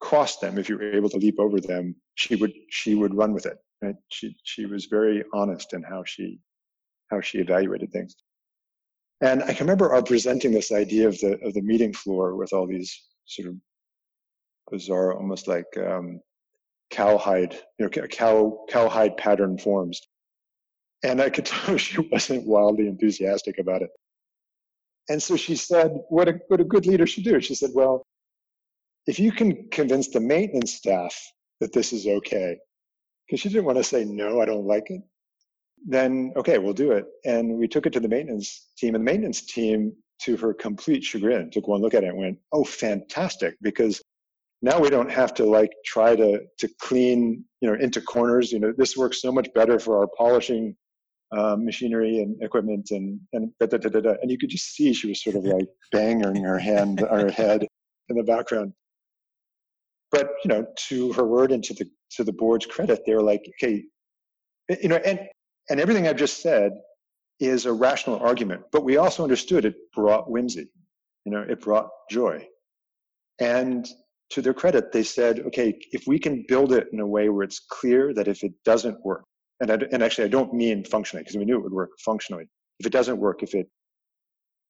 [0.00, 3.32] crossed them, if you were able to leap over them, she would, she would run
[3.32, 3.58] with it.
[3.80, 3.94] Right?
[4.10, 6.38] She, she was very honest in how she,
[7.10, 8.14] how she evaluated things.
[9.20, 12.52] And I can remember our presenting this idea of the, of the meeting floor with
[12.52, 12.92] all these
[13.24, 13.54] sort of
[14.70, 16.20] bizarre, almost like, um,
[16.90, 20.00] cowhide, you know, cow, cowhide pattern forms
[21.02, 23.90] and I could tell she wasn't wildly enthusiastic about it.
[25.08, 27.40] And so she said, what a, what a good leader should do.
[27.40, 28.02] She said, well,
[29.06, 31.14] if you can convince the maintenance staff
[31.60, 32.56] that this is okay,
[33.26, 35.02] because she didn't want to say, no, I don't like it,
[35.84, 37.06] then okay, we'll do it.
[37.24, 41.02] And we took it to the maintenance team, and the maintenance team, to her complete
[41.02, 44.00] chagrin, took one look at it and went, oh, fantastic, because
[44.62, 48.60] now we don't have to like try to to clean you know into corners you
[48.60, 50.74] know this works so much better for our polishing
[51.32, 54.92] um, machinery and equipment and and da, da, da, da, and you could just see
[54.92, 57.66] she was sort of like banging her hand her head
[58.08, 58.72] in the background.
[60.10, 63.22] But you know to her word and to the to the board's credit they were
[63.22, 63.82] like okay
[64.82, 65.20] you know and
[65.70, 66.72] and everything i've just said
[67.40, 70.68] is a rational argument but we also understood it brought whimsy
[71.24, 72.46] you know it brought joy.
[73.38, 73.88] And
[74.30, 77.44] to their credit they said okay if we can build it in a way where
[77.44, 79.24] it's clear that if it doesn't work
[79.62, 82.48] and, I, and actually I don't mean functionally because we knew it would work functionally.
[82.80, 83.68] If it doesn't work, if it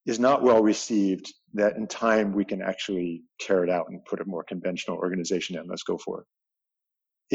[0.06, 4.20] is not well received, that in time we can actually tear it out and put
[4.20, 5.66] a more conventional organization in.
[5.66, 6.26] Let's go for it.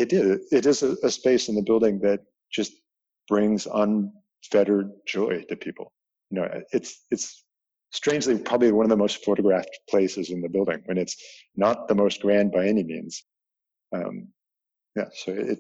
[0.02, 0.48] It is.
[0.52, 2.20] It is a, a space in the building that
[2.52, 2.74] just
[3.28, 5.92] brings unfettered joy to people.
[6.30, 7.44] You know, it's it's
[7.92, 11.16] strangely probably one of the most photographed places in the building when it's
[11.56, 13.24] not the most grand by any means.
[13.96, 14.28] Um,
[14.96, 15.60] yeah, so it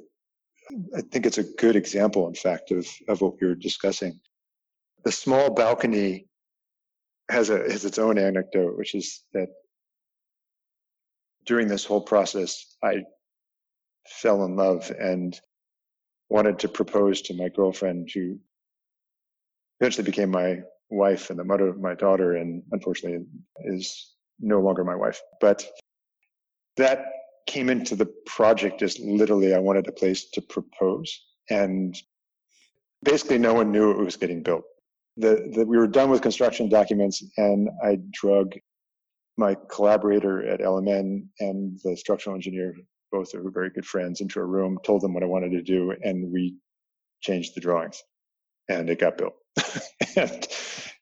[0.95, 4.19] I think it's a good example, in fact, of, of what we were discussing.
[5.03, 6.27] The small balcony
[7.29, 9.49] has a has its own anecdote, which is that
[11.45, 13.03] during this whole process, I
[14.07, 15.39] fell in love and
[16.29, 18.37] wanted to propose to my girlfriend, who
[19.79, 23.25] eventually became my wife and the mother of my daughter, and unfortunately
[23.65, 25.21] is no longer my wife.
[25.39, 25.65] But
[26.75, 27.05] that
[27.47, 31.25] came into the project as literally I wanted a place to propose.
[31.49, 31.95] And
[33.03, 34.63] basically, no one knew it was getting built.
[35.15, 38.53] The, the, we were done with construction documents, and I drug
[39.37, 42.75] my collaborator at LMN and the structural engineer,
[43.11, 45.95] both are very good friends, into a room, told them what I wanted to do,
[46.03, 46.57] and we
[47.21, 48.03] changed the drawings,
[48.67, 49.35] and it got built.
[50.15, 50.47] and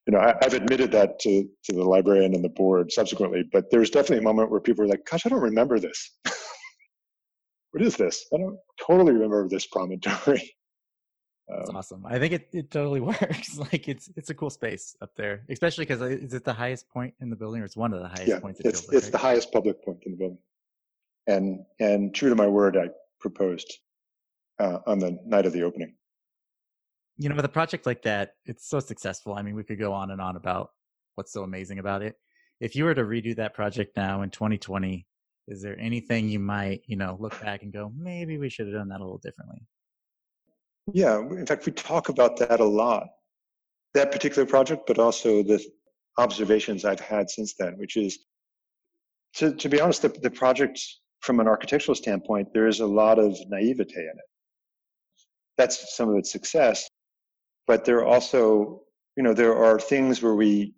[0.05, 3.71] you know, I, have admitted that to, to the librarian and the board subsequently, but
[3.71, 6.11] there was definitely a moment where people were like, gosh, I don't remember this.
[7.71, 8.25] what is this?
[8.33, 10.51] I don't totally remember this promontory.
[11.47, 12.03] Um, awesome.
[12.07, 13.59] I think it, it totally works.
[13.59, 17.13] like it's it's a cool space up there, especially because is it the highest point
[17.21, 18.59] in the building, or it's one of the highest points?
[18.59, 18.79] yeah, points?
[18.79, 19.11] It's it's right?
[19.11, 20.39] the highest public point in the building,
[21.27, 23.71] and and true to my word, I proposed
[24.57, 25.93] uh, on the night of the opening
[27.17, 29.33] you know, with a project like that, it's so successful.
[29.33, 30.71] I mean, we could go on and on about
[31.15, 32.15] what's so amazing about it.
[32.59, 35.05] If you were to redo that project now in 2020,
[35.47, 38.75] is there anything you might, you know, look back and go, maybe we should have
[38.75, 39.61] done that a little differently?
[40.93, 43.07] Yeah, in fact, we talk about that a lot.
[43.93, 45.63] That particular project, but also the
[46.17, 48.19] observations I've had since then, which is,
[49.35, 50.81] to, to be honest, the, the project
[51.21, 54.29] from an architectural standpoint, there is a lot of naivete in it.
[55.57, 56.89] That's some of its success
[57.67, 58.81] but there are also
[59.15, 60.75] you know, there are things where we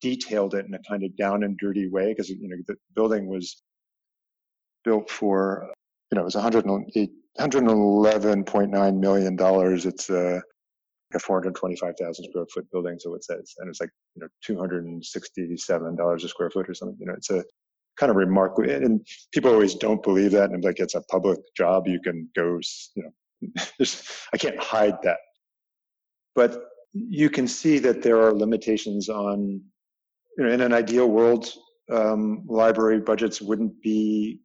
[0.00, 3.26] detailed it in a kind of down and dirty way because you know the building
[3.26, 3.62] was
[4.84, 5.66] built for
[6.10, 9.86] you know it was 111.9 million dollars.
[9.86, 10.42] It's a,
[11.14, 16.24] a 425,000 square foot building, so it says, and it's like you know 267 dollars
[16.24, 16.98] a square foot or something.
[17.00, 17.44] You know, it's a
[17.98, 21.86] kind of remarkable, and people always don't believe that, and like it's a public job,
[21.86, 22.58] you can go,
[22.94, 23.10] you know,
[24.32, 25.18] I can't hide that,
[26.38, 29.60] but you can see that there are limitations on
[30.36, 31.52] you know, in an ideal world,
[31.90, 34.38] um, library budgets wouldn't be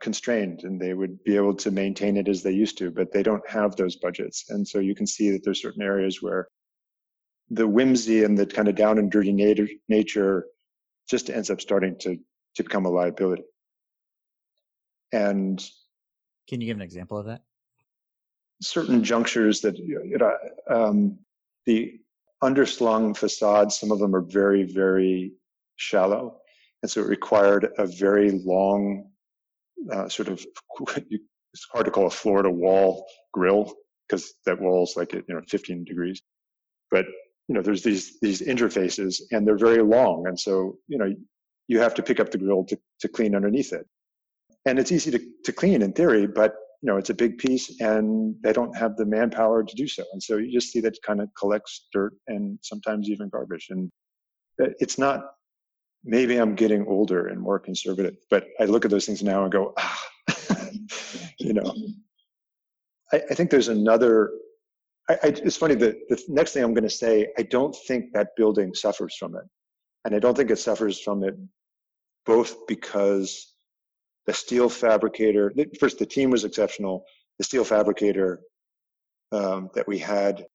[0.00, 3.24] constrained and they would be able to maintain it as they used to, but they
[3.24, 4.44] don't have those budgets.
[4.50, 6.46] And so you can see that there's certain areas where
[7.50, 9.32] the whimsy and the kind of down and dirty
[9.88, 10.46] nature
[11.10, 12.16] just ends up starting to,
[12.54, 13.42] to become a liability.
[15.12, 15.58] And
[16.48, 17.42] can you give an example of that?
[18.64, 20.36] Certain junctures that you know,
[20.68, 21.18] um,
[21.66, 21.98] the
[22.42, 23.78] underslung facades.
[23.78, 25.32] Some of them are very, very
[25.76, 26.38] shallow.
[26.82, 29.10] And so it required a very long,
[29.90, 30.44] uh, sort of,
[30.96, 33.72] it's hard to call a Florida wall grill
[34.06, 36.20] because that wall's like, you know, 15 degrees.
[36.90, 37.06] But,
[37.48, 40.26] you know, there's these, these interfaces and they're very long.
[40.26, 41.14] And so, you know,
[41.68, 43.86] you have to pick up the grill to, to clean underneath it.
[44.66, 46.54] And it's easy to, to clean in theory, but
[46.84, 50.04] you know, it's a big piece and they don't have the manpower to do so.
[50.12, 53.68] And so you just see that kind of collects dirt and sometimes even garbage.
[53.70, 53.90] And
[54.58, 55.24] it's not,
[56.04, 59.50] maybe I'm getting older and more conservative, but I look at those things now and
[59.50, 60.06] go, ah,
[61.38, 61.74] you know,
[63.14, 64.32] I, I, think there's another,
[65.08, 68.12] I, I, it's funny, the, the next thing I'm going to say, I don't think
[68.12, 69.44] that building suffers from it.
[70.04, 71.34] And I don't think it suffers from it
[72.26, 73.53] both because
[74.26, 77.04] the steel fabricator, first, the team was exceptional.
[77.38, 78.40] The steel fabricator
[79.32, 80.46] um, that we had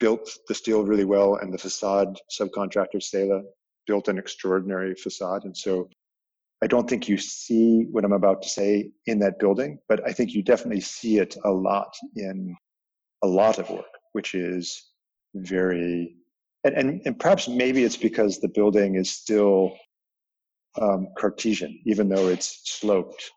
[0.00, 3.42] built the steel really well, and the facade subcontractor, Seele,
[3.86, 5.44] built an extraordinary facade.
[5.44, 5.88] And so
[6.62, 10.12] I don't think you see what I'm about to say in that building, but I
[10.12, 12.56] think you definitely see it a lot in
[13.22, 14.90] a lot of work, which is
[15.34, 16.16] very,
[16.64, 19.76] and, and, and perhaps maybe it's because the building is still
[20.80, 23.30] um, Cartesian, even though it's sloped.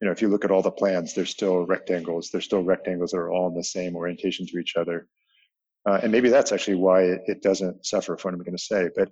[0.00, 2.30] You know, if you look at all the plans, they're still rectangles.
[2.30, 5.06] They're still rectangles that are all in the same orientation to each other.
[5.88, 8.62] Uh, and maybe that's actually why it, it doesn't suffer from what I'm going to
[8.62, 8.88] say.
[8.94, 9.10] But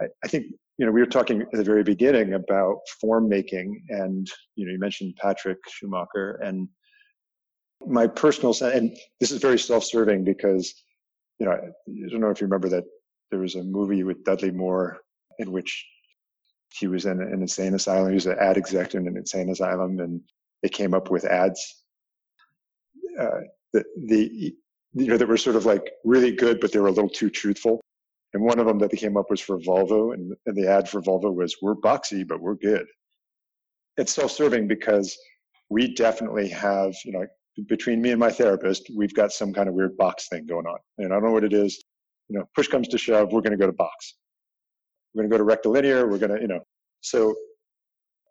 [0.00, 0.46] I, I, think,
[0.78, 4.72] you know, we were talking at the very beginning about form making and, you know,
[4.72, 6.68] you mentioned Patrick Schumacher and
[7.86, 10.74] my personal sense, and this is very self-serving because,
[11.38, 12.84] you know, I don't know if you remember that
[13.30, 14.98] there was a movie with Dudley Moore
[15.38, 15.84] in which
[16.78, 18.08] he was in an insane asylum.
[18.08, 20.20] He was an ad exec in an insane asylum, and
[20.62, 21.84] they came up with ads.
[23.18, 23.40] Uh,
[23.72, 24.54] the, the
[24.94, 27.30] you know that were sort of like really good, but they were a little too
[27.30, 27.80] truthful.
[28.34, 30.88] And one of them that they came up was for Volvo, and, and the ad
[30.88, 32.86] for Volvo was "We're boxy, but we're good."
[33.98, 35.16] It's self-serving because
[35.68, 37.26] we definitely have, you know,
[37.68, 40.78] between me and my therapist, we've got some kind of weird box thing going on,
[40.98, 41.82] and I don't know what it is.
[42.28, 44.14] You know, push comes to shove, we're going to go to box
[45.14, 46.08] we're going to go to rectilinear.
[46.08, 46.60] We're going to, you know,
[47.00, 47.34] so,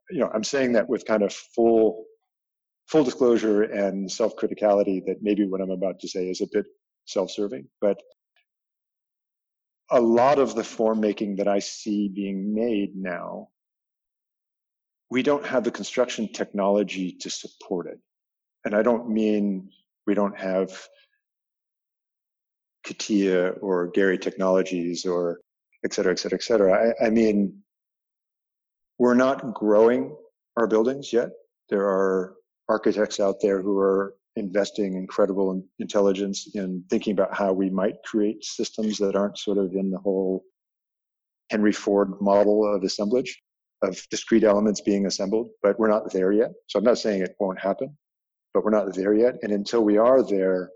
[0.09, 2.05] you know, I'm saying that with kind of full,
[2.87, 6.65] full disclosure and self-criticality that maybe what I'm about to say is a bit
[7.05, 8.01] self-serving, but
[9.91, 13.49] a lot of the form making that I see being made now,
[15.09, 17.99] we don't have the construction technology to support it.
[18.63, 19.69] And I don't mean
[20.07, 20.71] we don't have
[22.85, 25.41] CATIA or Gehry Technologies or
[25.83, 26.93] et cetera, et cetera, et cetera.
[27.01, 27.61] I, I mean,
[28.99, 30.15] we're not growing
[30.57, 31.29] our buildings yet.
[31.69, 32.35] There are
[32.69, 38.43] architects out there who are investing incredible intelligence in thinking about how we might create
[38.43, 40.43] systems that aren't sort of in the whole
[41.49, 43.41] Henry Ford model of assemblage
[43.81, 46.51] of discrete elements being assembled, but we're not there yet.
[46.67, 47.97] So I'm not saying it won't happen,
[48.53, 49.35] but we're not there yet.
[49.41, 50.69] And until we are there,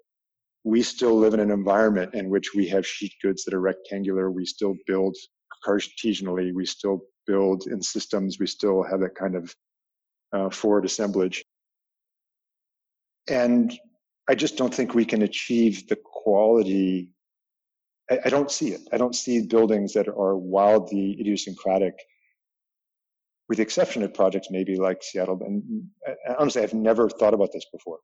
[0.65, 4.31] we still live in an environment in which we have sheet goods that are rectangular.
[4.31, 5.15] We still build
[5.63, 6.53] Cartesianally.
[6.53, 8.39] We still build in systems.
[8.39, 9.55] We still have that kind of
[10.33, 11.45] uh, forward assemblage.
[13.29, 13.77] And
[14.27, 17.11] I just don't think we can achieve the quality.
[18.09, 18.81] I, I don't see it.
[18.91, 21.93] I don't see buildings that are wildly idiosyncratic
[23.47, 25.39] with the exception of projects maybe like Seattle.
[25.45, 25.89] And
[26.39, 27.99] honestly, I've never thought about this before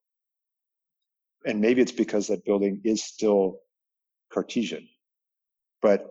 [1.46, 3.60] and maybe it's because that building is still
[4.32, 4.88] Cartesian,
[5.82, 6.08] but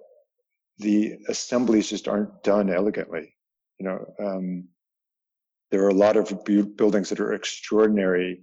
[0.78, 3.34] the assemblies just aren't done elegantly.
[3.78, 4.68] You know, um,
[5.70, 8.42] there are a lot of buildings that are extraordinary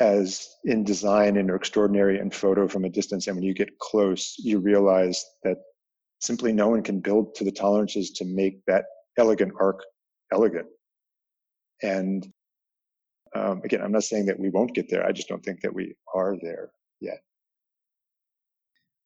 [0.00, 3.26] as in design and are extraordinary in photo from a distance.
[3.26, 5.58] And when you get close, you realize that
[6.20, 8.86] simply no one can build to the tolerances to make that
[9.18, 9.82] elegant arc
[10.32, 10.66] elegant.
[11.82, 12.26] And
[13.34, 15.06] um, again, I'm not saying that we won't get there.
[15.06, 16.70] I just don't think that we are there
[17.00, 17.22] yet.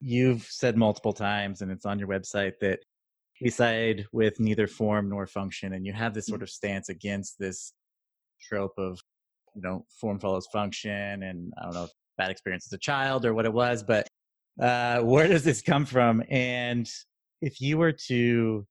[0.00, 2.80] You've said multiple times, and it's on your website, that
[3.40, 5.72] we side with neither form nor function.
[5.72, 6.44] And you have this sort mm.
[6.44, 7.72] of stance against this
[8.40, 9.00] trope of,
[9.54, 11.22] you know, form follows function.
[11.22, 14.06] And I don't know if bad experience as a child or what it was, but
[14.60, 16.22] uh, where does this come from?
[16.28, 16.88] And
[17.40, 18.66] if you were to,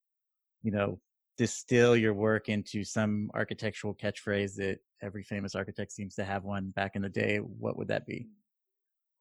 [0.64, 1.00] you know,
[1.38, 6.72] distill your work into some architectural catchphrase that every famous architect seems to have one
[6.72, 8.28] back in the day, what would that be?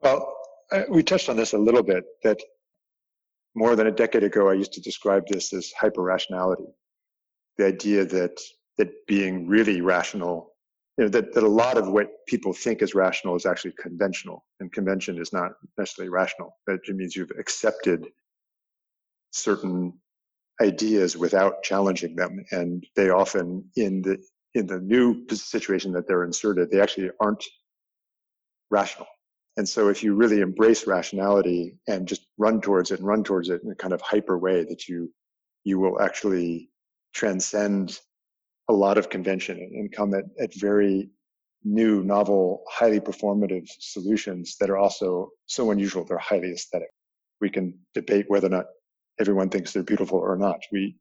[0.01, 0.35] Well,
[0.73, 2.41] uh, we touched on this a little bit that
[3.55, 6.67] more than a decade ago, I used to describe this as hyper rationality.
[7.57, 8.39] The idea that,
[8.77, 10.53] that being really rational,
[10.99, 14.45] you know, that, that a lot of what people think is rational is actually conventional,
[14.61, 16.57] and convention is not necessarily rational.
[16.67, 18.09] That it means you've accepted
[19.31, 19.95] certain
[20.63, 24.19] ideas without challenging them and they often in the
[24.55, 27.45] in the new situation that they're inserted they actually aren't
[28.71, 29.07] rational.
[29.57, 33.49] And so if you really embrace rationality and just run towards it and run towards
[33.49, 35.13] it in a kind of hyper way that you
[35.65, 36.71] you will actually
[37.15, 37.99] transcend
[38.69, 41.11] a lot of convention and come at, at very
[41.65, 46.89] new novel highly performative solutions that are also so unusual they're highly aesthetic.
[47.41, 48.67] We can debate whether or not
[49.21, 50.61] everyone thinks they're beautiful or not.
[50.73, 50.97] We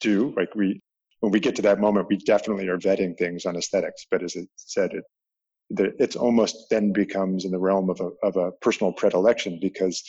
[0.00, 0.80] do, like we,
[1.20, 4.06] when we get to that moment, we definitely are vetting things on aesthetics.
[4.10, 5.04] But as it said, it,
[5.98, 10.02] it's almost then becomes in the realm of a, of a personal predilection because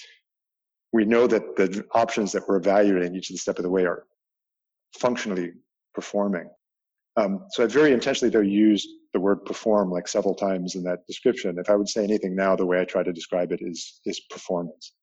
[0.94, 3.86] we know that the options that we're evaluating each of the step of the way
[3.86, 4.06] are
[5.00, 5.54] functionally
[5.94, 6.50] performing.
[7.18, 11.06] Um, so I very intentionally though used the word perform like several times in that
[11.08, 11.58] description.
[11.58, 14.20] If I would say anything now, the way I try to describe it is is
[14.30, 14.94] performance.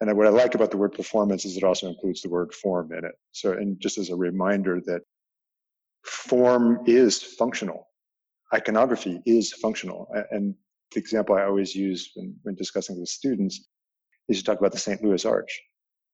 [0.00, 2.92] And what I like about the word performance is it also includes the word form
[2.92, 3.14] in it.
[3.32, 5.02] So, and just as a reminder that
[6.04, 7.88] form is functional,
[8.54, 10.08] iconography is functional.
[10.30, 10.54] And
[10.92, 13.66] the example I always use when, when discussing with students
[14.28, 15.02] is to talk about the St.
[15.02, 15.60] Louis Arch.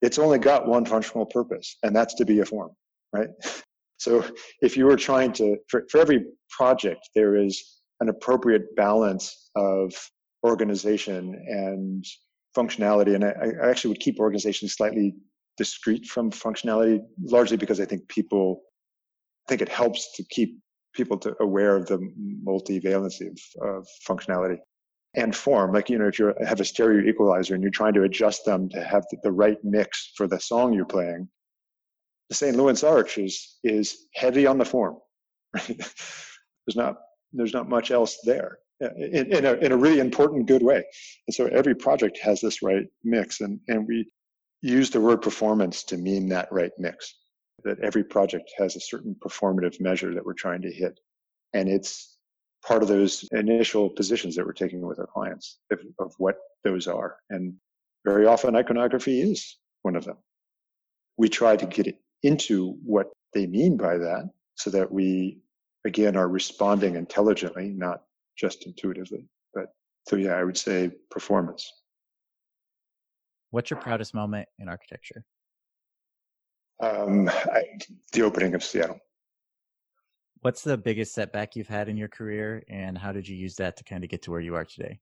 [0.01, 2.71] It's only got one functional purpose, and that's to be a form,
[3.13, 3.29] right?
[3.97, 4.25] So
[4.61, 9.95] if you were trying to, for, for every project, there is an appropriate balance of
[10.45, 12.05] organization and
[12.57, 13.15] functionality.
[13.15, 15.15] And I, I actually would keep organizations slightly
[15.57, 18.63] discrete from functionality, largely because I think people
[19.49, 20.59] think it helps to keep
[20.95, 21.99] people to aware of the
[22.47, 24.59] multivalency of, of functionality
[25.15, 25.73] and form.
[25.73, 28.69] Like, you know, if you have a stereo equalizer and you're trying to adjust them
[28.71, 31.29] to have the, the right mix for the song you're playing,
[32.29, 32.57] the St.
[32.57, 34.97] Louis Arch is, is heavy on the form.
[35.55, 35.79] Right?
[36.67, 36.97] there's not,
[37.33, 40.85] there's not much else there in, in, a, in a really important good way.
[41.27, 44.07] And so every project has this right mix, and, and we
[44.63, 47.15] use the word performance to mean that right mix.
[47.65, 51.01] That every project has a certain performative measure that we're trying to hit.
[51.55, 52.17] And it's
[52.67, 56.87] part of those initial positions that we're taking with our clients of, of what those
[56.87, 57.17] are.
[57.31, 57.55] And
[58.05, 60.17] very often iconography is one of them.
[61.17, 65.39] We try to get into what they mean by that so that we,
[65.85, 68.03] again, are responding intelligently, not
[68.37, 69.29] just intuitively.
[69.53, 69.67] But
[70.09, 71.71] so, yeah, I would say performance.
[73.51, 75.25] What's your proudest moment in architecture?
[76.83, 77.63] Um, I,
[78.13, 78.99] the opening of Seattle.
[80.41, 83.77] What's the biggest setback you've had in your career, and how did you use that
[83.79, 84.99] to kind of get to where you are today?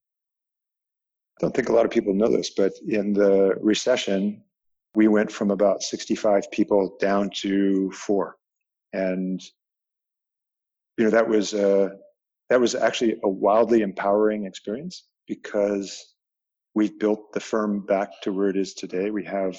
[1.37, 4.43] I don't think a lot of people know this, but in the recession,
[4.95, 8.37] we went from about 65 people down to four.
[8.93, 9.41] And,
[10.97, 11.89] you know, that was, uh,
[12.53, 16.13] that was actually a wildly empowering experience because
[16.75, 19.09] we've built the firm back to where it is today.
[19.09, 19.57] We have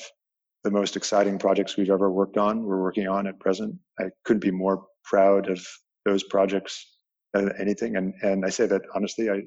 [0.63, 2.63] the most exciting projects we've ever worked on.
[2.63, 3.75] We're working on at present.
[3.99, 5.67] I couldn't be more proud of
[6.05, 6.87] those projects
[7.33, 7.97] than anything.
[7.97, 9.29] And and I say that honestly.
[9.29, 9.43] I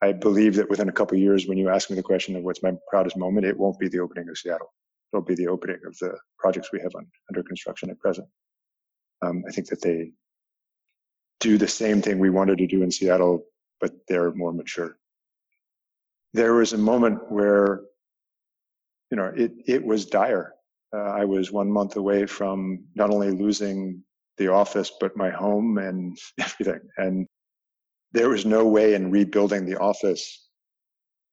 [0.00, 2.62] I believe that within a couple years, when you ask me the question of what's
[2.62, 4.72] my proudest moment, it won't be the opening of Seattle.
[5.12, 8.28] It'll be the opening of the projects we have on, under construction at present.
[9.20, 10.12] Um, I think that they
[11.40, 13.44] do the same thing we wanted to do in Seattle,
[13.80, 14.96] but they're more mature.
[16.34, 17.82] There was a moment where,
[19.10, 20.54] you know, it, it was dire.
[20.94, 24.02] Uh, I was one month away from not only losing
[24.36, 26.80] the office, but my home and everything.
[26.96, 27.26] And
[28.12, 30.48] there was no way in rebuilding the office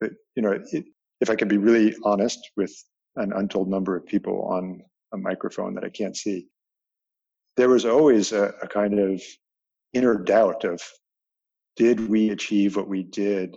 [0.02, 0.86] that, you know, it,
[1.22, 2.74] if I can be really honest with
[3.16, 4.82] an untold number of people on
[5.14, 6.48] a microphone that I can't see,
[7.56, 9.22] there was always a, a kind of
[9.96, 10.82] inner doubt of
[11.78, 13.56] did we achieve what we did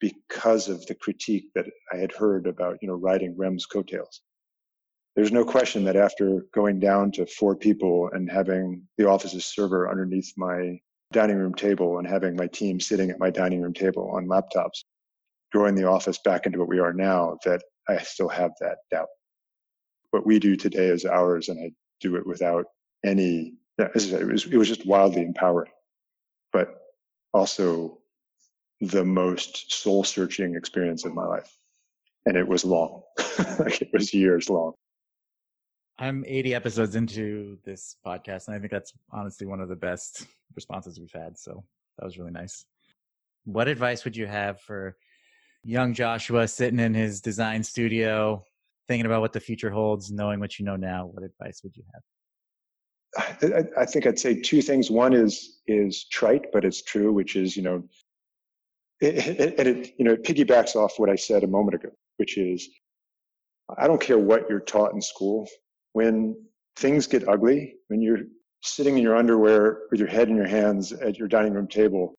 [0.00, 4.22] because of the critique that I had heard about, you know, riding Rem's coattails?
[5.16, 9.88] There's no question that after going down to four people and having the office's server
[9.88, 10.78] underneath my
[11.12, 14.84] dining room table and having my team sitting at my dining room table on laptops,
[15.52, 19.08] growing the office back into what we are now, that I still have that doubt.
[20.10, 21.70] What we do today is ours, and I
[22.00, 22.66] do it without
[23.04, 25.72] any, said, it was, it was just wildly empowering,
[26.52, 26.74] but
[27.32, 27.98] also
[28.80, 31.56] the most soul searching experience of my life.
[32.26, 33.02] And it was long,
[33.58, 34.72] like it was years long.
[35.98, 40.26] I'm 80 episodes into this podcast, and I think that's honestly one of the best
[40.56, 41.38] responses we've had.
[41.38, 41.62] So
[41.98, 42.64] that was really nice.
[43.44, 44.96] What advice would you have for
[45.64, 48.42] young Joshua sitting in his design studio,
[48.88, 51.06] thinking about what the future holds, knowing what you know now?
[51.06, 52.02] What advice would you have?
[53.16, 54.90] I, think I'd say two things.
[54.90, 57.84] One is is trite, but it's true, which is you know,
[59.00, 62.38] it, it, it you know it piggybacks off what I said a moment ago, which
[62.38, 62.68] is
[63.78, 65.48] I don't care what you're taught in school
[65.92, 66.36] when
[66.76, 68.22] things get ugly, when you're
[68.62, 72.14] sitting in your underwear with your head in your hands at your dining room table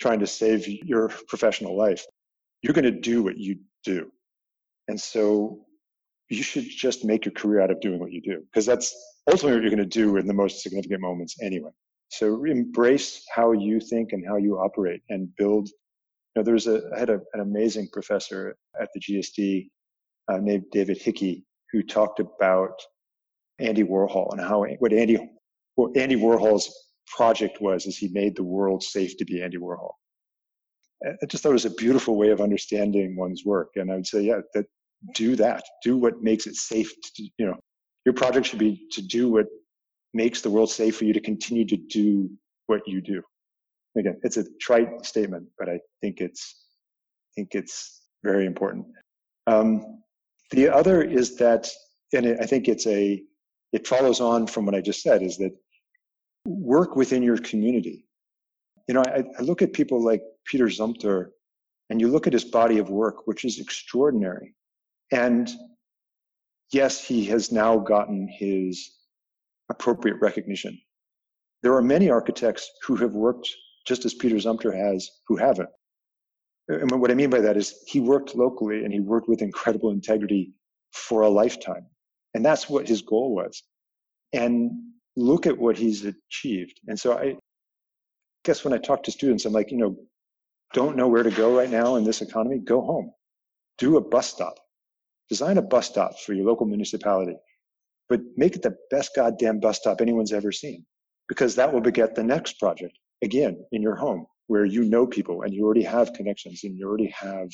[0.00, 2.04] trying to save your professional life,
[2.62, 4.10] you're going to do what you do.
[4.86, 5.66] And so
[6.28, 8.94] you should just make your career out of doing what you do because that's
[9.30, 11.70] ultimately what you're going to do in the most significant moments anyway.
[12.10, 15.68] So embrace how you think and how you operate and build.
[15.68, 19.68] You know, there was a, I had a, an amazing professor at the GSD
[20.32, 22.72] uh, named David Hickey who talked about
[23.58, 25.18] Andy Warhol and how what Andy
[25.74, 26.72] what Andy Warhol's
[27.06, 29.92] project was is he made the world safe to be Andy Warhol.
[31.04, 34.06] I just thought it was a beautiful way of understanding one's work, and I would
[34.06, 34.66] say, yeah, that
[35.14, 36.92] do that, do what makes it safe.
[37.14, 37.58] To, you know,
[38.08, 39.48] your project should be to do what
[40.14, 42.30] makes the world safe for you to continue to do
[42.66, 43.20] what you do.
[43.98, 46.42] Again, it's a trite statement, but I think it's
[47.28, 48.86] I think it's very important.
[49.46, 50.00] Um,
[50.52, 51.68] the other is that,
[52.14, 53.22] and I think it's a
[53.74, 55.54] it follows on from what I just said is that
[56.46, 58.06] work within your community.
[58.86, 61.26] You know, I, I look at people like Peter Zumthor
[61.90, 64.54] and you look at his body of work, which is extraordinary.
[65.12, 65.50] And
[66.72, 68.90] yes, he has now gotten his
[69.70, 70.78] appropriate recognition.
[71.62, 73.48] There are many architects who have worked
[73.86, 75.70] just as Peter Zumthor has who haven't.
[76.68, 79.90] And what I mean by that is he worked locally and he worked with incredible
[79.90, 80.52] integrity
[80.92, 81.86] for a lifetime.
[82.34, 83.62] And that's what his goal was.
[84.32, 84.70] And
[85.16, 86.80] look at what he's achieved.
[86.86, 87.36] And so I
[88.44, 89.96] guess when I talk to students, I'm like, you know,
[90.74, 93.12] don't know where to go right now in this economy, go home.
[93.78, 94.58] Do a bus stop.
[95.28, 97.36] Design a bus stop for your local municipality,
[98.08, 100.86] but make it the best goddamn bus stop anyone's ever seen
[101.28, 105.42] because that will beget the next project again in your home where you know people
[105.42, 107.50] and you already have connections and you already have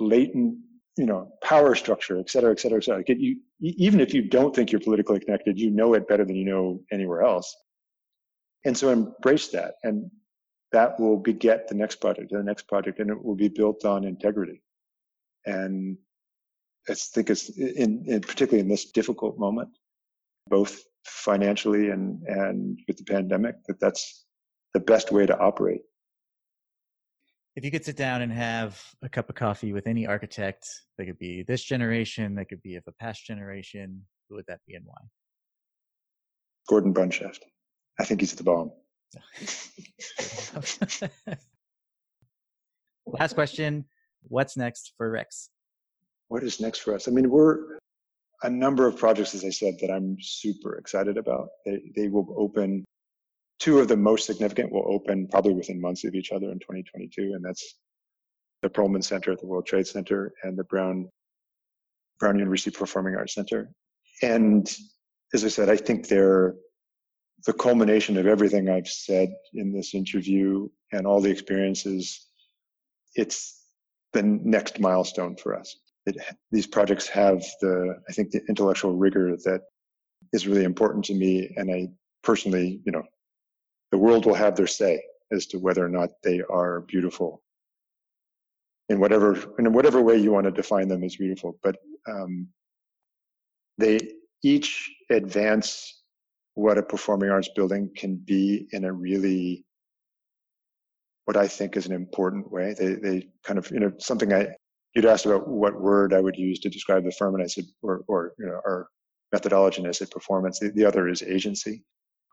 [0.00, 0.56] latent
[0.96, 3.04] you know, power structure, et cetera, et cetera, et cetera.
[3.06, 6.44] You, even if you don't think you're politically connected, you know it better than you
[6.44, 7.54] know anywhere else.
[8.64, 9.74] And so embrace that.
[9.82, 10.10] And
[10.72, 14.04] that will beget the next project, the next project, and it will be built on
[14.04, 14.62] integrity.
[15.44, 15.98] And
[16.88, 19.70] I think it's in, in particularly in this difficult moment,
[20.48, 24.24] both financially and, and with the pandemic, that that's
[24.74, 25.82] the best way to operate
[27.56, 30.68] if you could sit down and have a cup of coffee with any architect,
[30.98, 34.60] they could be this generation, they could be of a past generation, who would that
[34.66, 35.00] be and why?
[36.68, 37.40] Gordon Bunshaft.
[37.98, 38.72] I think he's at the bomb.
[43.06, 43.86] Last question.
[44.24, 45.48] What's next for Rex?
[46.28, 47.08] What is next for us?
[47.08, 47.78] I mean, we're
[48.42, 51.48] a number of projects, as I said, that I'm super excited about.
[51.64, 52.84] They, they will open
[53.58, 57.32] two of the most significant will open probably within months of each other in 2022,
[57.34, 57.76] and that's
[58.62, 61.08] the Perelman Center at the World Trade Center and the Brown
[62.18, 63.70] Brown University Performing Arts Center.
[64.22, 64.74] And
[65.34, 66.54] as I said, I think they're
[67.44, 72.26] the culmination of everything I've said in this interview and all the experiences.
[73.14, 73.62] It's
[74.12, 75.76] the next milestone for us.
[76.06, 76.16] It,
[76.52, 79.62] these projects have the, I think, the intellectual rigor that
[80.32, 81.52] is really important to me.
[81.56, 81.88] And I
[82.22, 83.02] personally, you know,
[83.92, 85.02] the world will have their say
[85.32, 87.42] as to whether or not they are beautiful
[88.88, 91.76] in whatever in whatever way you want to define them as beautiful but
[92.08, 92.46] um,
[93.78, 93.98] they
[94.44, 96.02] each advance
[96.54, 99.64] what a performing arts building can be in a really
[101.26, 102.74] what I think is an important way.
[102.78, 104.54] They they kind of you know something I
[104.96, 107.66] you'd asked about what word I would use to describe the firm, and I said
[107.82, 108.88] or or you know our
[109.32, 110.58] methodology, and I said performance.
[110.58, 111.84] The, the other is agency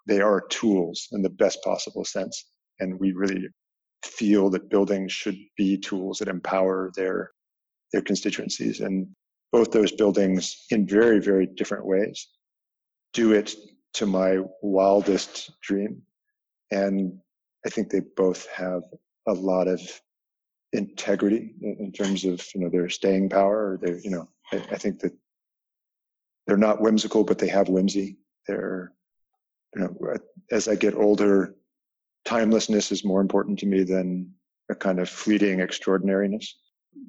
[0.06, 2.46] they are tools in the best possible sense.
[2.80, 3.48] And we really
[4.04, 7.32] feel that buildings should be tools that empower their
[7.92, 8.80] their constituencies.
[8.80, 9.08] And
[9.52, 12.28] both those buildings, in very, very different ways,
[13.14, 13.54] do it
[13.94, 16.02] to my wildest dream.
[16.72, 17.20] And
[17.64, 18.82] I think they both have
[19.28, 19.80] a lot of
[20.74, 23.74] integrity in terms of you know their staying power.
[23.74, 25.14] Or their you know I, I think that
[26.46, 28.18] they're not whimsical, but they have whimsy.
[28.48, 28.92] They're
[29.76, 30.18] you know uh,
[30.52, 31.56] as I get older,
[32.26, 34.32] timelessness is more important to me than
[34.70, 36.56] a kind of fleeting extraordinariness.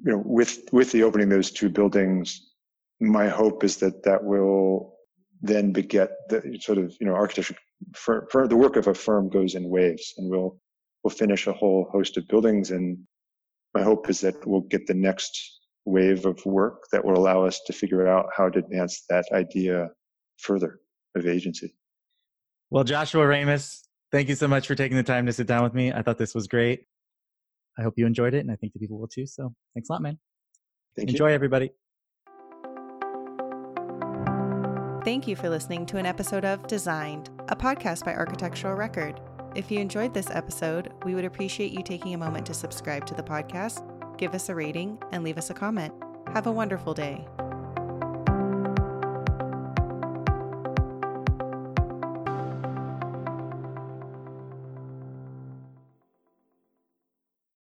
[0.03, 2.53] You know, with with the opening of those two buildings,
[2.99, 4.95] my hope is that that will
[5.41, 7.55] then beget the sort of you know architecture.
[7.93, 10.57] For, for the work of a firm goes in waves, and we'll
[11.03, 12.71] we'll finish a whole host of buildings.
[12.71, 12.97] And
[13.75, 17.61] my hope is that we'll get the next wave of work that will allow us
[17.67, 19.89] to figure out how to advance that idea
[20.37, 20.79] further
[21.15, 21.75] of agency.
[22.71, 25.73] Well, Joshua Ramus, thank you so much for taking the time to sit down with
[25.73, 25.91] me.
[25.91, 26.85] I thought this was great.
[27.77, 29.27] I hope you enjoyed it, and I think the people will too.
[29.27, 30.17] So thanks a lot, man.
[30.95, 31.35] Thank Enjoy, you.
[31.35, 31.71] everybody.
[35.03, 39.19] Thank you for listening to an episode of Designed, a podcast by Architectural Record.
[39.55, 43.13] If you enjoyed this episode, we would appreciate you taking a moment to subscribe to
[43.13, 43.87] the podcast,
[44.17, 45.93] give us a rating, and leave us a comment.
[46.33, 47.25] Have a wonderful day.